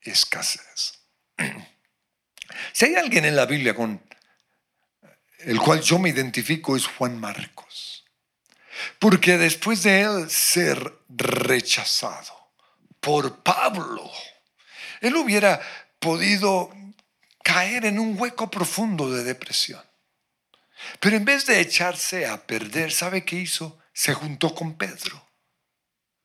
escasez. 0.00 0.98
Si 2.72 2.86
hay 2.86 2.96
alguien 2.96 3.24
en 3.24 3.36
la 3.36 3.46
Biblia 3.46 3.74
con 3.74 4.02
el 5.40 5.60
cual 5.60 5.80
yo 5.80 5.98
me 5.98 6.08
identifico 6.08 6.76
es 6.76 6.86
Juan 6.86 7.18
Marcos, 7.20 7.97
porque 8.98 9.38
después 9.38 9.82
de 9.82 10.02
él 10.02 10.30
ser 10.30 10.98
rechazado 11.08 12.52
por 13.00 13.42
Pablo, 13.42 14.10
él 15.00 15.16
hubiera 15.16 15.60
podido 15.98 16.70
caer 17.42 17.86
en 17.86 17.98
un 17.98 18.18
hueco 18.18 18.50
profundo 18.50 19.10
de 19.10 19.24
depresión. 19.24 19.82
Pero 21.00 21.16
en 21.16 21.24
vez 21.24 21.46
de 21.46 21.60
echarse 21.60 22.26
a 22.26 22.46
perder, 22.46 22.92
¿sabe 22.92 23.24
qué 23.24 23.36
hizo? 23.36 23.78
Se 23.92 24.14
juntó 24.14 24.54
con 24.54 24.74
Pedro. 24.74 25.28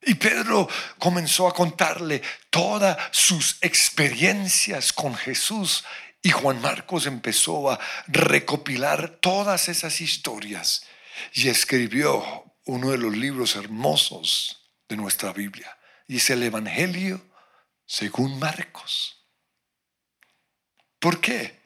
Y 0.02 0.16
Pedro 0.16 0.68
comenzó 1.00 1.48
a 1.48 1.54
contarle 1.54 2.22
todas 2.50 2.98
sus 3.12 3.58
experiencias 3.62 4.92
con 4.92 5.16
Jesús. 5.16 5.86
Y 6.22 6.32
Juan 6.32 6.62
Marcos 6.62 7.06
empezó 7.06 7.72
a 7.72 7.80
recopilar 8.08 9.18
todas 9.22 9.70
esas 9.70 10.02
historias 10.02 10.86
y 11.34 11.50
escribió 11.50 12.43
uno 12.66 12.92
de 12.92 12.98
los 12.98 13.16
libros 13.16 13.56
hermosos 13.56 14.72
de 14.88 14.98
nuestra 14.98 15.34
Biblia. 15.34 15.78
Y 16.08 16.18
es 16.18 16.30
el 16.30 16.44
Evangelio 16.44 17.22
según 17.86 18.40
Marcos. 18.40 19.18
¿Por 21.00 21.20
qué? 21.20 21.62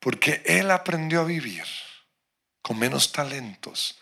Porque 0.00 0.42
él 0.44 0.70
aprendió 0.70 1.20
a 1.20 1.24
vivir 1.24 1.64
con 2.62 2.78
menos 2.78 3.12
talentos 3.12 3.98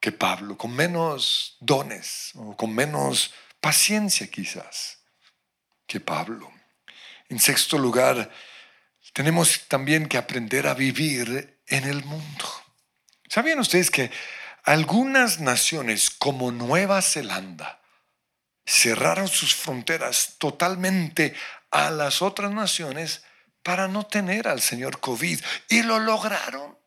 que 0.00 0.12
Pablo, 0.12 0.58
con 0.58 0.74
menos 0.74 1.56
dones 1.60 2.32
o 2.34 2.54
con 2.56 2.74
menos 2.74 3.32
paciencia 3.60 4.30
quizás 4.30 4.98
que 5.86 5.98
Pablo. 5.98 6.52
En 7.30 7.38
sexto 7.38 7.78
lugar, 7.78 8.30
tenemos 9.14 9.66
también 9.66 10.06
que 10.06 10.18
aprender 10.18 10.66
a 10.66 10.74
vivir 10.74 11.62
en 11.66 11.84
el 11.84 12.04
mundo. 12.04 12.44
¿Sabían 13.28 13.60
ustedes 13.60 13.90
que 13.90 14.10
algunas 14.64 15.40
naciones 15.40 16.10
como 16.10 16.50
Nueva 16.50 17.02
Zelanda 17.02 17.80
cerraron 18.66 19.28
sus 19.28 19.54
fronteras 19.54 20.36
totalmente 20.38 21.34
a 21.70 21.90
las 21.90 22.22
otras 22.22 22.50
naciones 22.50 23.22
para 23.62 23.88
no 23.88 24.06
tener 24.06 24.48
al 24.48 24.60
señor 24.60 25.00
COVID. 25.00 25.40
Y 25.68 25.82
lo 25.82 25.98
lograron. 25.98 26.78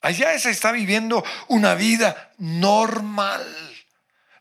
Allá 0.00 0.36
se 0.38 0.50
está 0.50 0.72
viviendo 0.72 1.24
una 1.48 1.74
vida 1.74 2.32
normal. 2.38 3.44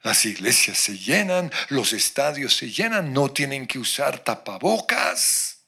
Las 0.04 0.26
iglesias 0.26 0.78
se 0.78 0.97
llenan, 0.97 1.52
los 1.69 1.93
estadios 1.93 2.56
se 2.56 2.71
llenan, 2.71 3.13
no 3.13 3.30
tienen 3.30 3.67
que 3.67 3.78
usar 3.78 4.19
tapabocas, 4.19 5.60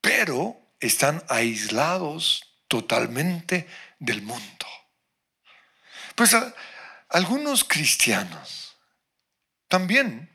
pero 0.00 0.56
están 0.80 1.22
aislados 1.28 2.54
totalmente 2.66 3.68
del 3.98 4.22
mundo. 4.22 4.66
Pues 6.14 6.36
algunos 7.08 7.64
cristianos 7.64 8.76
también 9.68 10.30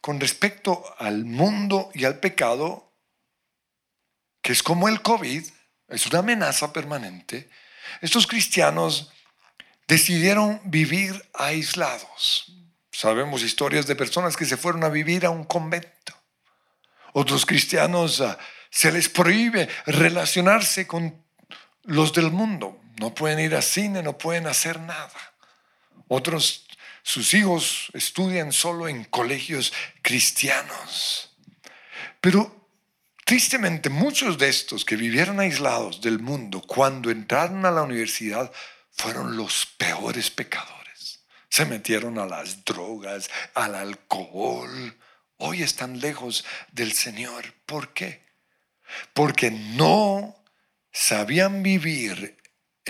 con 0.00 0.18
respecto 0.18 0.84
al 0.98 1.24
mundo 1.24 1.90
y 1.94 2.04
al 2.04 2.18
pecado, 2.18 2.92
que 4.42 4.52
es 4.52 4.62
como 4.62 4.88
el 4.88 5.02
COVID, 5.02 5.44
es 5.88 6.06
una 6.06 6.20
amenaza 6.20 6.72
permanente, 6.72 7.50
estos 8.00 8.26
cristianos 8.26 9.12
decidieron 9.86 10.60
vivir 10.64 11.28
aislados. 11.34 12.52
Sabemos 12.92 13.42
historias 13.42 13.86
de 13.86 13.96
personas 13.96 14.36
que 14.36 14.44
se 14.44 14.56
fueron 14.56 14.84
a 14.84 14.88
vivir 14.88 15.26
a 15.26 15.30
un 15.30 15.44
convento. 15.44 16.14
Otros 17.12 17.44
cristianos 17.44 18.20
ah, 18.20 18.38
se 18.70 18.92
les 18.92 19.08
prohíbe 19.08 19.68
relacionarse 19.86 20.86
con 20.86 21.24
los 21.84 22.12
del 22.12 22.30
mundo. 22.30 22.79
No 23.00 23.14
pueden 23.14 23.40
ir 23.40 23.54
al 23.54 23.62
cine, 23.62 24.02
no 24.02 24.18
pueden 24.18 24.46
hacer 24.46 24.78
nada. 24.78 25.10
Otros 26.08 26.66
sus 27.02 27.32
hijos 27.32 27.90
estudian 27.94 28.52
solo 28.52 28.88
en 28.88 29.04
colegios 29.04 29.72
cristianos. 30.02 31.34
Pero 32.20 32.68
tristemente 33.24 33.88
muchos 33.88 34.36
de 34.36 34.50
estos 34.50 34.84
que 34.84 34.96
vivieron 34.96 35.40
aislados 35.40 36.02
del 36.02 36.18
mundo 36.18 36.60
cuando 36.60 37.10
entraron 37.10 37.64
a 37.64 37.70
la 37.70 37.80
universidad 37.80 38.52
fueron 38.90 39.34
los 39.34 39.64
peores 39.64 40.28
pecadores. 40.30 41.20
Se 41.48 41.64
metieron 41.64 42.18
a 42.18 42.26
las 42.26 42.66
drogas, 42.66 43.30
al 43.54 43.76
alcohol. 43.76 44.94
Hoy 45.38 45.62
están 45.62 46.00
lejos 46.00 46.44
del 46.70 46.92
Señor. 46.92 47.54
¿Por 47.64 47.94
qué? 47.94 48.26
Porque 49.14 49.50
no 49.50 50.36
sabían 50.92 51.62
vivir 51.62 52.39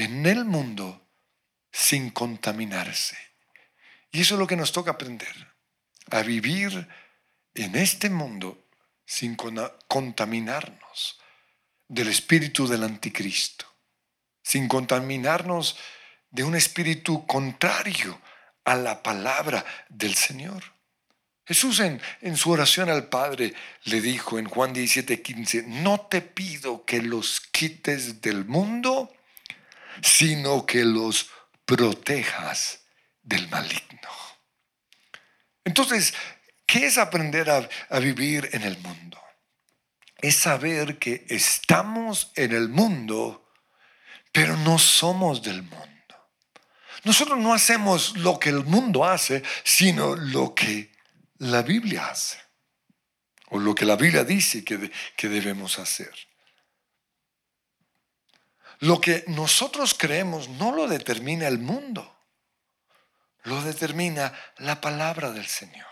en 0.01 0.25
el 0.25 0.47
mundo 0.47 1.07
sin 1.71 2.09
contaminarse. 2.09 3.19
Y 4.11 4.23
eso 4.23 4.35
es 4.35 4.41
lo 4.41 4.47
que 4.47 4.57
nos 4.57 4.73
toca 4.73 4.93
aprender, 4.93 5.53
a 6.11 6.23
vivir 6.23 6.89
en 7.55 7.77
este 7.77 8.09
mundo 8.09 8.67
sin 9.05 9.37
contaminarnos 9.37 11.21
del 11.87 12.09
espíritu 12.09 12.67
del 12.67 12.85
anticristo, 12.85 13.67
sin 14.43 14.69
contaminarnos 14.69 15.77
de 16.31 16.45
un 16.45 16.55
espíritu 16.55 17.27
contrario 17.27 18.19
a 18.65 18.77
la 18.77 19.03
palabra 19.03 19.67
del 19.91 20.15
Señor. 20.15 20.65
Jesús 21.45 21.79
en, 21.81 22.01
en, 22.23 22.39
su 22.39 22.51
oración 22.53 22.89
al 22.89 23.09
Padre 23.09 23.53
le 23.85 24.01
dijo 24.01 24.39
en 24.39 24.47
Juan 24.47 24.73
17, 24.73 25.21
15, 25.21 25.65
no 25.67 26.01
te 26.01 26.23
pido 26.23 26.87
que 26.87 27.03
los 27.03 27.41
quites 27.41 28.23
del 28.23 28.47
mundo, 28.47 29.13
sino 30.03 30.67
que 30.67 30.85
los 30.85 31.31
protejas 31.65 32.81
del 33.23 33.49
maligno. 33.49 34.09
Entonces, 35.65 36.15
¿qué 36.67 36.87
es 36.87 36.99
aprender 36.99 37.51
a, 37.51 37.99
vivir 38.01 38.49
en 38.53 38.63
el 38.63 38.79
mundo? 38.79 39.21
Es 40.19 40.37
saber 40.37 40.99
que 40.99 41.25
estamos 41.29 42.33
en 42.35 42.53
el 42.53 42.69
mundo, 42.69 43.49
pero 44.33 44.57
no 44.57 44.79
somos 44.79 45.43
del 45.43 45.63
mundo. 45.63 45.87
Nosotros 47.05 47.39
no 47.39 47.55
hacemos 47.55 48.17
lo 48.17 48.39
que 48.39 48.51
el 48.51 48.65
mundo 48.65 49.05
hace, 49.05 49.43
sino 49.65 50.17
lo 50.17 50.55
que 50.55 50.93
la 51.39 51.63
Biblia 51.63 52.09
hace. 52.09 52.39
o 53.53 53.59
lo 53.59 53.75
que 53.75 53.85
la 53.85 53.97
Biblia 53.97 54.23
dice 54.23 54.63
que, 54.65 54.93
que 55.17 55.29
debemos 55.29 55.81
hacer. 55.81 56.13
Lo 58.81 59.01
que 59.01 59.25
nosotros 59.27 59.95
creemos 59.95 60.49
no 60.49 60.75
lo 60.75 60.89
determina 60.89 61.47
el 61.47 61.59
mundo, 61.59 62.17
lo 63.45 63.63
determina 63.63 64.33
la 64.57 64.81
palabra 64.81 65.31
del 65.31 65.47
Señor. 65.47 65.87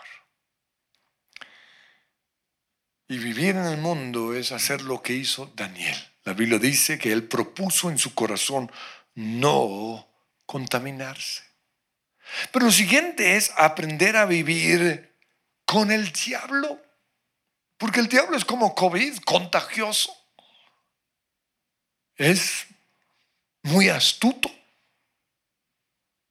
Y 3.07 3.17
vivir 3.17 3.55
en 3.55 3.65
el 3.65 3.77
mundo 3.77 4.35
es 4.35 4.51
hacer 4.51 4.81
lo 4.81 5.01
que 5.01 5.13
hizo 5.13 5.51
Daniel. 5.55 5.97
La 6.23 6.33
Biblia 6.33 6.59
dice 6.59 6.99
que 6.99 7.11
él 7.11 7.27
propuso 7.27 7.89
en 7.89 7.97
su 7.97 8.13
corazón 8.13 8.71
no 9.15 10.07
contaminarse. 10.45 11.43
Pero 12.51 12.65
lo 12.65 12.71
siguiente 12.71 13.35
es 13.35 13.51
aprender 13.57 14.15
a 14.15 14.25
vivir 14.25 15.15
con 15.65 15.91
el 15.91 16.11
diablo. 16.11 16.79
Porque 17.77 17.99
el 17.99 18.07
diablo 18.07 18.37
es 18.37 18.45
como 18.45 18.75
COVID, 18.75 19.17
contagioso. 19.19 20.15
Es 22.15 22.67
muy 23.63 23.89
astuto. 23.89 24.51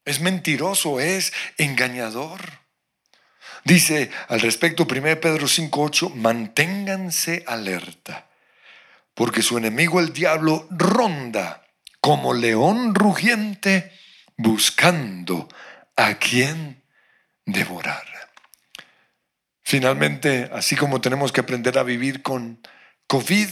Es 0.04 0.20
mentiroso, 0.20 1.00
es 1.00 1.32
engañador. 1.58 2.40
Dice 3.64 4.10
al 4.28 4.40
respecto 4.40 4.86
1 4.90 5.20
Pedro 5.20 5.46
5.8, 5.46 6.14
manténganse 6.14 7.44
alerta, 7.46 8.28
porque 9.14 9.42
su 9.42 9.58
enemigo 9.58 10.00
el 10.00 10.12
diablo 10.12 10.66
ronda 10.70 11.66
como 12.00 12.32
león 12.32 12.94
rugiente 12.94 13.92
buscando 14.36 15.48
a 15.96 16.14
quien 16.14 16.82
devorar. 17.44 18.06
Finalmente, 19.62 20.48
así 20.52 20.76
como 20.76 21.00
tenemos 21.00 21.32
que 21.32 21.40
aprender 21.40 21.76
a 21.78 21.82
vivir 21.82 22.22
con 22.22 22.62
COVID, 23.06 23.48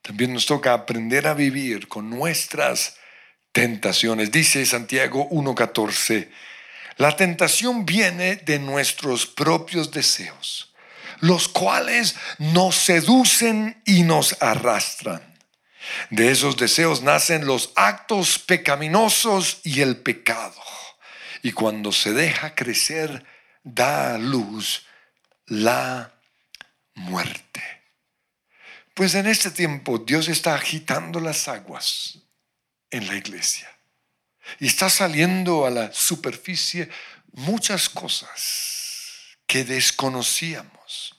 también 0.00 0.32
nos 0.32 0.46
toca 0.46 0.72
aprender 0.72 1.26
a 1.26 1.34
vivir 1.34 1.88
con 1.88 2.08
nuestras 2.08 2.99
tentaciones. 3.52 4.30
Dice 4.30 4.64
Santiago 4.66 5.28
1.14, 5.30 6.28
la 6.96 7.16
tentación 7.16 7.86
viene 7.86 8.36
de 8.36 8.58
nuestros 8.58 9.26
propios 9.26 9.90
deseos, 9.90 10.72
los 11.20 11.48
cuales 11.48 12.16
nos 12.38 12.76
seducen 12.76 13.80
y 13.84 14.02
nos 14.02 14.36
arrastran. 14.40 15.22
De 16.10 16.30
esos 16.30 16.56
deseos 16.56 17.02
nacen 17.02 17.46
los 17.46 17.72
actos 17.74 18.38
pecaminosos 18.38 19.60
y 19.64 19.80
el 19.80 19.96
pecado. 19.96 20.62
Y 21.42 21.52
cuando 21.52 21.90
se 21.90 22.12
deja 22.12 22.54
crecer, 22.54 23.24
da 23.64 24.14
a 24.14 24.18
luz 24.18 24.84
la 25.46 26.12
muerte. 26.94 27.62
Pues 28.94 29.14
en 29.14 29.26
este 29.26 29.50
tiempo 29.50 29.98
Dios 29.98 30.28
está 30.28 30.54
agitando 30.54 31.18
las 31.18 31.48
aguas 31.48 32.18
en 32.90 33.06
la 33.06 33.16
iglesia. 33.16 33.68
Y 34.58 34.66
está 34.66 34.90
saliendo 34.90 35.64
a 35.64 35.70
la 35.70 35.92
superficie 35.92 36.90
muchas 37.32 37.88
cosas 37.88 39.36
que 39.46 39.64
desconocíamos. 39.64 41.16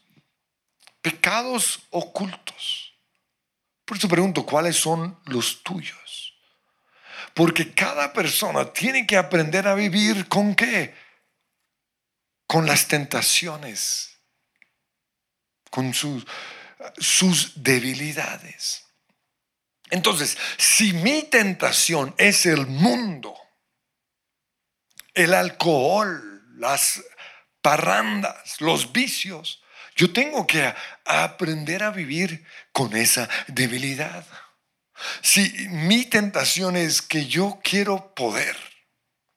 Pecados 1.01 1.81
ocultos. 1.89 2.93
Por 3.85 3.97
eso 3.97 4.07
pregunto, 4.07 4.45
¿cuáles 4.45 4.77
son 4.77 5.19
los 5.25 5.63
tuyos? 5.63 6.33
Porque 7.33 7.73
cada 7.73 8.13
persona 8.13 8.71
tiene 8.71 9.07
que 9.07 9.17
aprender 9.17 9.67
a 9.67 9.75
vivir 9.75 10.27
con 10.27 10.55
qué? 10.55 10.93
Con 12.45 12.65
las 12.65 12.87
tentaciones, 12.87 14.17
con 15.69 15.93
sus, 15.93 16.25
sus 16.97 17.63
debilidades. 17.63 18.85
Entonces, 19.91 20.37
si 20.57 20.93
mi 20.93 21.23
tentación 21.23 22.15
es 22.17 22.45
el 22.45 22.65
mundo, 22.65 23.37
el 25.13 25.33
alcohol, 25.33 26.43
las 26.57 27.03
parrandas, 27.61 28.59
los 28.61 28.93
vicios, 28.93 29.61
yo 29.95 30.13
tengo 30.13 30.47
que 30.47 30.73
aprender 31.05 31.83
a 31.83 31.91
vivir 31.91 32.45
con 32.71 32.95
esa 32.95 33.29
debilidad. 33.47 34.25
Si 35.21 35.49
mi 35.69 36.05
tentación 36.05 36.77
es 36.77 37.01
que 37.01 37.27
yo 37.27 37.59
quiero 37.61 38.15
poder, 38.15 38.55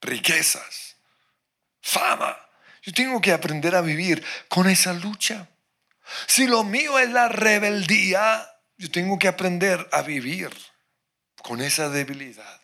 riquezas, 0.01 0.97
fama, 1.83 2.39
yo 2.83 2.93
tengo 2.93 3.21
que 3.21 3.33
aprender 3.33 3.75
a 3.75 3.81
vivir 3.81 4.25
con 4.49 4.69
esa 4.69 4.93
lucha. 4.93 5.49
Si 6.29 6.47
lo 6.47 6.63
mío 6.63 6.99
es 7.01 7.11
la 7.11 7.29
rebeldía, 7.29 8.54
yo 8.77 8.91
tengo 8.91 9.19
que 9.19 9.29
aprender 9.29 9.89
a 9.93 10.03
vivir 10.03 10.51
con 11.43 11.61
esa 11.61 11.89
debilidad. 11.89 12.61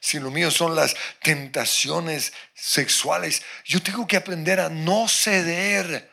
Si 0.00 0.18
lo 0.18 0.30
mío 0.30 0.50
son 0.50 0.74
las 0.74 0.94
tentaciones 1.22 2.32
sexuales, 2.54 3.42
yo 3.64 3.82
tengo 3.82 4.06
que 4.06 4.16
aprender 4.16 4.60
a 4.60 4.68
no 4.68 5.08
ceder 5.08 6.12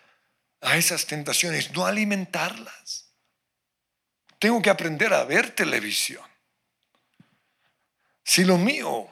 a 0.62 0.78
esas 0.78 1.06
tentaciones, 1.06 1.72
no 1.72 1.86
alimentarlas. 1.86 3.10
Tengo 4.40 4.62
que 4.62 4.70
aprender 4.70 5.14
a 5.14 5.24
ver 5.24 5.52
televisión. 5.52 6.24
Si 8.24 8.44
lo 8.44 8.58
mío 8.58 9.10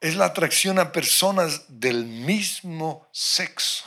es 0.00 0.16
la 0.16 0.26
atracción 0.26 0.78
a 0.78 0.92
personas 0.92 1.64
del 1.68 2.04
mismo 2.04 3.08
sexo, 3.12 3.84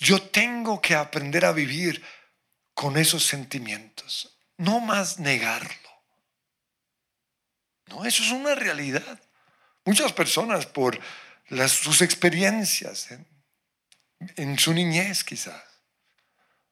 yo 0.00 0.22
tengo 0.22 0.80
que 0.80 0.94
aprender 0.94 1.44
a 1.44 1.52
vivir 1.52 2.04
con 2.78 2.96
esos 2.96 3.26
sentimientos, 3.26 4.38
no 4.56 4.78
más 4.78 5.18
negarlo. 5.18 5.90
No, 7.86 8.04
eso 8.04 8.22
es 8.22 8.30
una 8.30 8.54
realidad. 8.54 9.20
Muchas 9.84 10.12
personas 10.12 10.64
por 10.64 10.96
sus 11.66 12.02
experiencias 12.02 13.10
en, 13.10 13.26
en 14.36 14.56
su 14.60 14.72
niñez 14.72 15.24
quizás, 15.24 15.60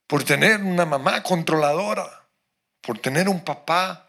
por 0.07 0.23
tener 0.23 0.61
una 0.61 0.87
mamá 0.87 1.25
controladora, 1.25 2.29
por 2.83 3.01
tener 3.01 3.29
un 3.29 3.43
papá 3.43 4.09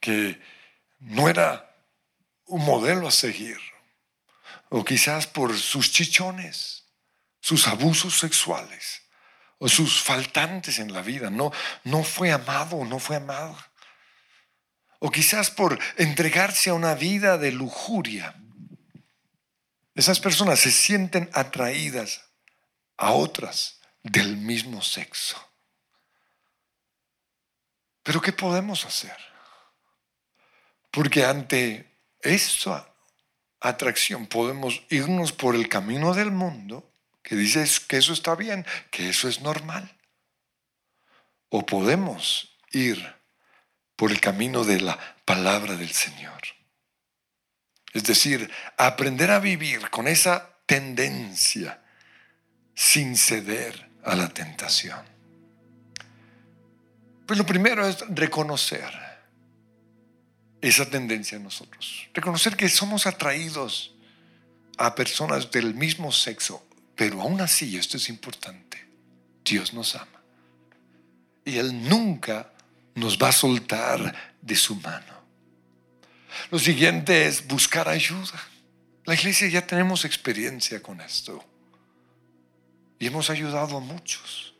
que 0.00 0.38
no 0.98 1.30
era 1.30 1.74
un 2.44 2.62
modelo 2.62 3.08
a 3.08 3.10
seguir, 3.10 3.58
o 4.68 4.84
quizás 4.84 5.26
por 5.26 5.56
sus 5.56 5.90
chichones, 5.90 6.84
sus 7.40 7.66
abusos 7.66 8.18
sexuales 8.18 9.05
o 9.58 9.68
sus 9.68 10.02
faltantes 10.02 10.78
en 10.78 10.92
la 10.92 11.02
vida. 11.02 11.30
No, 11.30 11.52
no 11.84 12.04
fue 12.04 12.32
amado, 12.32 12.84
no 12.84 12.98
fue 12.98 13.16
amada. 13.16 13.72
O 14.98 15.10
quizás 15.10 15.50
por 15.50 15.78
entregarse 15.96 16.70
a 16.70 16.74
una 16.74 16.94
vida 16.94 17.38
de 17.38 17.52
lujuria. 17.52 18.34
Esas 19.94 20.20
personas 20.20 20.60
se 20.60 20.70
sienten 20.70 21.30
atraídas 21.32 22.22
a 22.96 23.12
otras 23.12 23.80
del 24.02 24.36
mismo 24.36 24.82
sexo. 24.82 25.42
Pero 28.02 28.20
¿qué 28.20 28.32
podemos 28.32 28.84
hacer? 28.84 29.16
Porque 30.90 31.24
ante 31.24 31.98
esa 32.20 32.88
atracción 33.60 34.26
podemos 34.26 34.82
irnos 34.90 35.32
por 35.32 35.54
el 35.54 35.68
camino 35.68 36.14
del 36.14 36.30
mundo 36.30 36.92
que 37.26 37.34
dice 37.34 37.66
que 37.88 37.96
eso 37.96 38.12
está 38.12 38.36
bien, 38.36 38.64
que 38.92 39.08
eso 39.08 39.28
es 39.28 39.40
normal. 39.40 39.98
O 41.48 41.66
podemos 41.66 42.56
ir 42.70 43.04
por 43.96 44.12
el 44.12 44.20
camino 44.20 44.62
de 44.62 44.80
la 44.80 44.96
palabra 45.24 45.74
del 45.74 45.90
Señor. 45.90 46.40
Es 47.92 48.04
decir, 48.04 48.48
aprender 48.78 49.32
a 49.32 49.40
vivir 49.40 49.90
con 49.90 50.06
esa 50.06 50.56
tendencia 50.66 51.82
sin 52.76 53.16
ceder 53.16 53.90
a 54.04 54.14
la 54.14 54.28
tentación. 54.28 55.04
Pues 57.26 57.36
lo 57.36 57.44
primero 57.44 57.84
es 57.88 58.04
reconocer 58.08 58.92
esa 60.60 60.88
tendencia 60.88 61.34
en 61.34 61.42
nosotros. 61.42 62.06
Reconocer 62.14 62.56
que 62.56 62.68
somos 62.68 63.04
atraídos 63.04 63.96
a 64.78 64.94
personas 64.94 65.50
del 65.50 65.74
mismo 65.74 66.12
sexo 66.12 66.65
pero 66.96 67.20
aún 67.20 67.40
así, 67.40 67.76
esto 67.76 67.98
es 67.98 68.08
importante, 68.08 68.84
Dios 69.44 69.74
nos 69.74 69.94
ama. 69.94 70.06
Y 71.44 71.58
Él 71.58 71.88
nunca 71.88 72.50
nos 72.94 73.18
va 73.18 73.28
a 73.28 73.32
soltar 73.32 74.34
de 74.40 74.56
su 74.56 74.74
mano. 74.76 75.14
Lo 76.50 76.58
siguiente 76.58 77.26
es 77.26 77.46
buscar 77.46 77.88
ayuda. 77.88 78.42
La 79.04 79.14
iglesia 79.14 79.48
ya 79.48 79.66
tenemos 79.66 80.04
experiencia 80.04 80.82
con 80.82 81.00
esto. 81.00 81.44
Y 82.98 83.06
hemos 83.06 83.30
ayudado 83.30 83.76
a 83.76 83.80
muchos. 83.80 84.54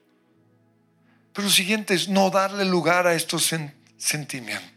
Pero 1.33 1.49
lo 1.49 1.53
siguiente 1.53 1.95
es 1.95 2.09
no 2.09 2.31
darle 2.31 2.65
lugar 2.65 3.07
a 3.07 3.15
estos 3.15 3.53
sentimientos. 3.97 4.76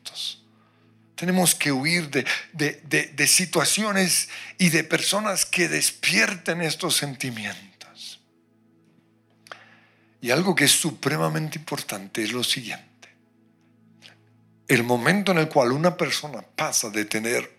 Tenemos 1.20 1.54
que 1.54 1.70
huir 1.70 2.10
de, 2.10 3.28
situaciones 3.28 4.30
y 4.58 4.70
de 4.70 4.86
personas 4.86 5.46
que 5.46 5.68
despierten 5.68 6.62
estos 6.62 6.96
sentimientos. 6.96 8.22
Y 10.22 10.32
algo 10.32 10.56
que 10.56 10.64
es 10.64 10.72
supremamente 10.72 11.60
importante 11.60 12.24
es 12.24 12.32
lo 12.32 12.42
siguiente. 12.42 13.10
El 14.66 14.84
momento 14.84 15.34
en 15.34 15.40
el 15.40 15.50
cual 15.50 15.74
una 15.74 15.98
persona 15.98 16.42
pasa 16.42 16.90
de 16.90 17.04
tener 17.04 17.54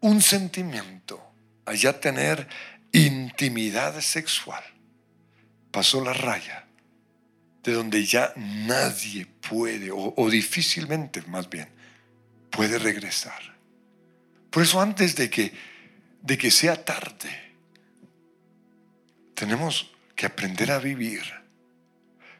un 0.00 0.20
sentimiento 0.20 1.22
a 1.64 1.72
ya 1.72 1.98
tener 1.98 2.46
intimidad 2.92 3.98
sexual, 4.02 4.62
pasó 5.70 6.04
la 6.04 6.12
raya 6.12 6.66
de 7.62 7.72
donde 7.72 8.04
ya 8.04 8.34
nadie 8.36 9.24
puede, 9.24 9.90
o, 9.90 10.28
difícilmente 10.28 11.22
más 11.22 11.48
bien, 11.48 11.68
puede 12.52 12.78
regresar. 12.78 13.56
Por 14.50 14.62
eso 14.62 14.80
antes 14.80 15.16
de 15.16 15.28
que, 15.28 15.52
de 16.22 16.38
que 16.38 16.52
sea 16.52 16.84
tarde, 16.84 17.54
tenemos 19.34 19.90
que 20.14 20.26
aprender 20.26 20.70
a 20.70 20.78
vivir 20.78 21.22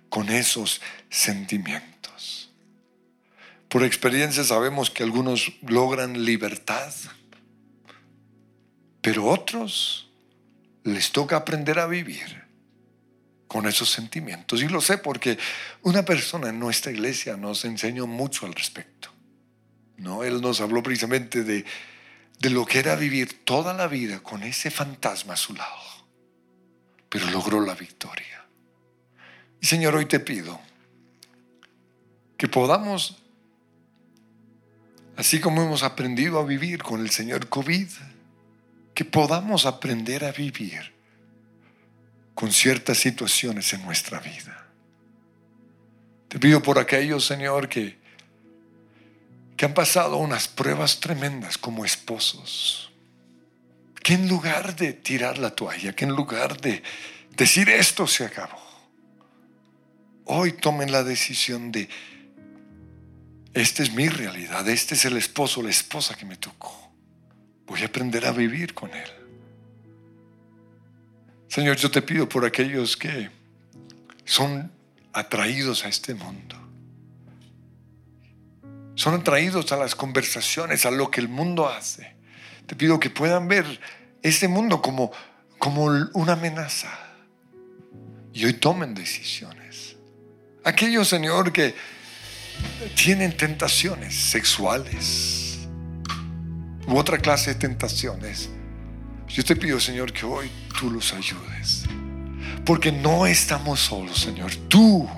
con 0.08 0.28
esos 0.28 0.80
sentimientos. 1.10 2.52
Por 3.68 3.82
experiencia 3.82 4.44
sabemos 4.44 4.90
que 4.90 5.02
algunos 5.02 5.50
logran 5.62 6.24
libertad, 6.24 6.92
pero 9.00 9.26
otros 9.26 10.10
les 10.84 11.10
toca 11.10 11.36
aprender 11.36 11.78
a 11.78 11.86
vivir 11.86 12.44
con 13.48 13.66
esos 13.66 13.90
sentimientos. 13.90 14.62
Y 14.62 14.68
lo 14.68 14.80
sé 14.80 14.98
porque 14.98 15.38
una 15.82 16.04
persona 16.04 16.50
en 16.50 16.58
nuestra 16.58 16.92
iglesia 16.92 17.36
nos 17.36 17.64
enseñó 17.64 18.06
mucho 18.06 18.46
al 18.46 18.54
respecto. 18.54 19.11
¿No? 19.96 20.24
Él 20.24 20.40
nos 20.40 20.60
habló 20.60 20.82
precisamente 20.82 21.44
de, 21.44 21.64
de 22.38 22.50
lo 22.50 22.66
que 22.66 22.78
era 22.78 22.96
vivir 22.96 23.44
toda 23.44 23.72
la 23.72 23.86
vida 23.86 24.20
con 24.20 24.42
ese 24.42 24.70
fantasma 24.70 25.34
a 25.34 25.36
su 25.36 25.54
lado. 25.54 25.82
Pero 27.08 27.30
logró 27.30 27.60
la 27.60 27.74
victoria. 27.74 28.44
Y 29.60 29.66
Señor, 29.66 29.94
hoy 29.94 30.06
te 30.06 30.18
pido 30.18 30.60
que 32.36 32.48
podamos, 32.48 33.18
así 35.16 35.38
como 35.38 35.62
hemos 35.62 35.84
aprendido 35.84 36.40
a 36.40 36.44
vivir 36.44 36.82
con 36.82 37.00
el 37.00 37.10
Señor 37.10 37.48
COVID, 37.48 37.88
que 38.94 39.04
podamos 39.04 39.64
aprender 39.64 40.24
a 40.24 40.32
vivir 40.32 40.92
con 42.34 42.50
ciertas 42.50 42.98
situaciones 42.98 43.72
en 43.72 43.84
nuestra 43.84 44.18
vida. 44.18 44.66
Te 46.26 46.40
pido 46.40 46.60
por 46.62 46.80
aquellos, 46.80 47.24
Señor, 47.24 47.68
que, 47.68 48.01
que 49.62 49.66
han 49.66 49.74
pasado 49.74 50.16
unas 50.16 50.48
pruebas 50.48 50.98
tremendas 50.98 51.56
como 51.56 51.84
esposos, 51.84 52.90
que 54.02 54.14
en 54.14 54.26
lugar 54.28 54.74
de 54.74 54.92
tirar 54.92 55.38
la 55.38 55.54
toalla, 55.54 55.92
que 55.92 56.04
en 56.04 56.10
lugar 56.10 56.60
de 56.60 56.82
decir 57.36 57.68
esto 57.68 58.08
se 58.08 58.24
acabó, 58.24 58.60
hoy 60.24 60.54
tomen 60.54 60.90
la 60.90 61.04
decisión 61.04 61.70
de, 61.70 61.88
esta 63.54 63.84
es 63.84 63.94
mi 63.94 64.08
realidad, 64.08 64.68
este 64.68 64.96
es 64.96 65.04
el 65.04 65.16
esposo, 65.16 65.62
la 65.62 65.70
esposa 65.70 66.16
que 66.16 66.24
me 66.24 66.34
tocó. 66.34 66.90
Voy 67.64 67.82
a 67.82 67.86
aprender 67.86 68.26
a 68.26 68.32
vivir 68.32 68.74
con 68.74 68.92
él. 68.92 69.10
Señor, 71.46 71.76
yo 71.76 71.88
te 71.88 72.02
pido 72.02 72.28
por 72.28 72.44
aquellos 72.44 72.96
que 72.96 73.30
son 74.24 74.72
atraídos 75.12 75.84
a 75.84 75.88
este 75.88 76.14
mundo. 76.14 76.61
Son 79.02 79.14
atraídos 79.14 79.72
a 79.72 79.76
las 79.76 79.96
conversaciones, 79.96 80.86
a 80.86 80.92
lo 80.92 81.10
que 81.10 81.20
el 81.20 81.28
mundo 81.28 81.68
hace. 81.68 82.14
Te 82.66 82.76
pido 82.76 83.00
que 83.00 83.10
puedan 83.10 83.48
ver 83.48 83.80
este 84.22 84.46
mundo 84.46 84.80
como, 84.80 85.10
como 85.58 85.86
una 86.14 86.34
amenaza. 86.34 86.88
Y 88.32 88.44
hoy 88.44 88.52
tomen 88.52 88.94
decisiones. 88.94 89.96
Aquellos, 90.62 91.08
Señor, 91.08 91.52
que 91.52 91.74
tienen 92.94 93.36
tentaciones 93.36 94.14
sexuales 94.14 95.58
u 96.86 96.96
otra 96.96 97.18
clase 97.18 97.54
de 97.54 97.58
tentaciones 97.58 98.50
yo 99.34 99.42
te 99.42 99.56
pido, 99.56 99.80
Señor, 99.80 100.12
que 100.12 100.26
hoy 100.26 100.50
tú 100.78 100.90
los 100.90 101.14
ayudes. 101.14 101.84
Porque 102.66 102.92
no 102.92 103.26
estamos 103.26 103.80
solos, 103.80 104.20
Señor. 104.20 104.54
Tú 104.68 105.08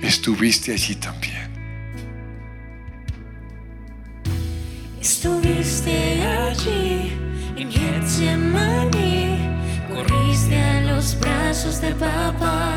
estuviste 0.00 0.72
allí 0.72 0.94
también. 0.94 1.49
Estuviste 5.00 6.22
allí 6.22 7.12
en 7.56 7.70
Getsemaní. 7.70 9.38
Corriste 9.88 10.60
a 10.60 10.80
los 10.92 11.18
brazos 11.18 11.80
de 11.80 11.94
papá. 11.94 12.74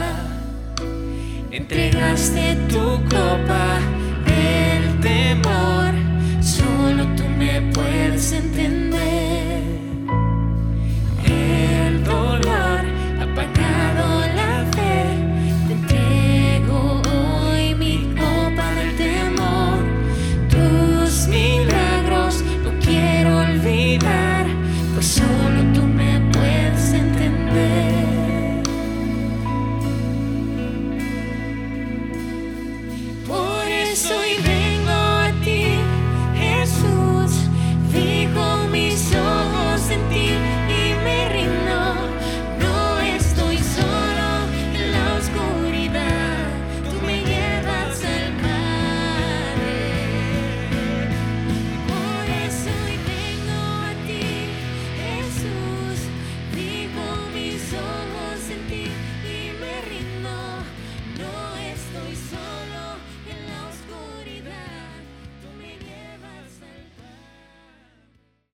Entregaste 1.51 2.55
tu 2.69 3.03
copa 3.09 3.79
del 4.25 4.99
temor. 5.01 5.93
Solo 6.41 7.05
tú 7.17 7.23
me 7.37 7.61
puedes 7.73 8.31
entender. 8.31 8.82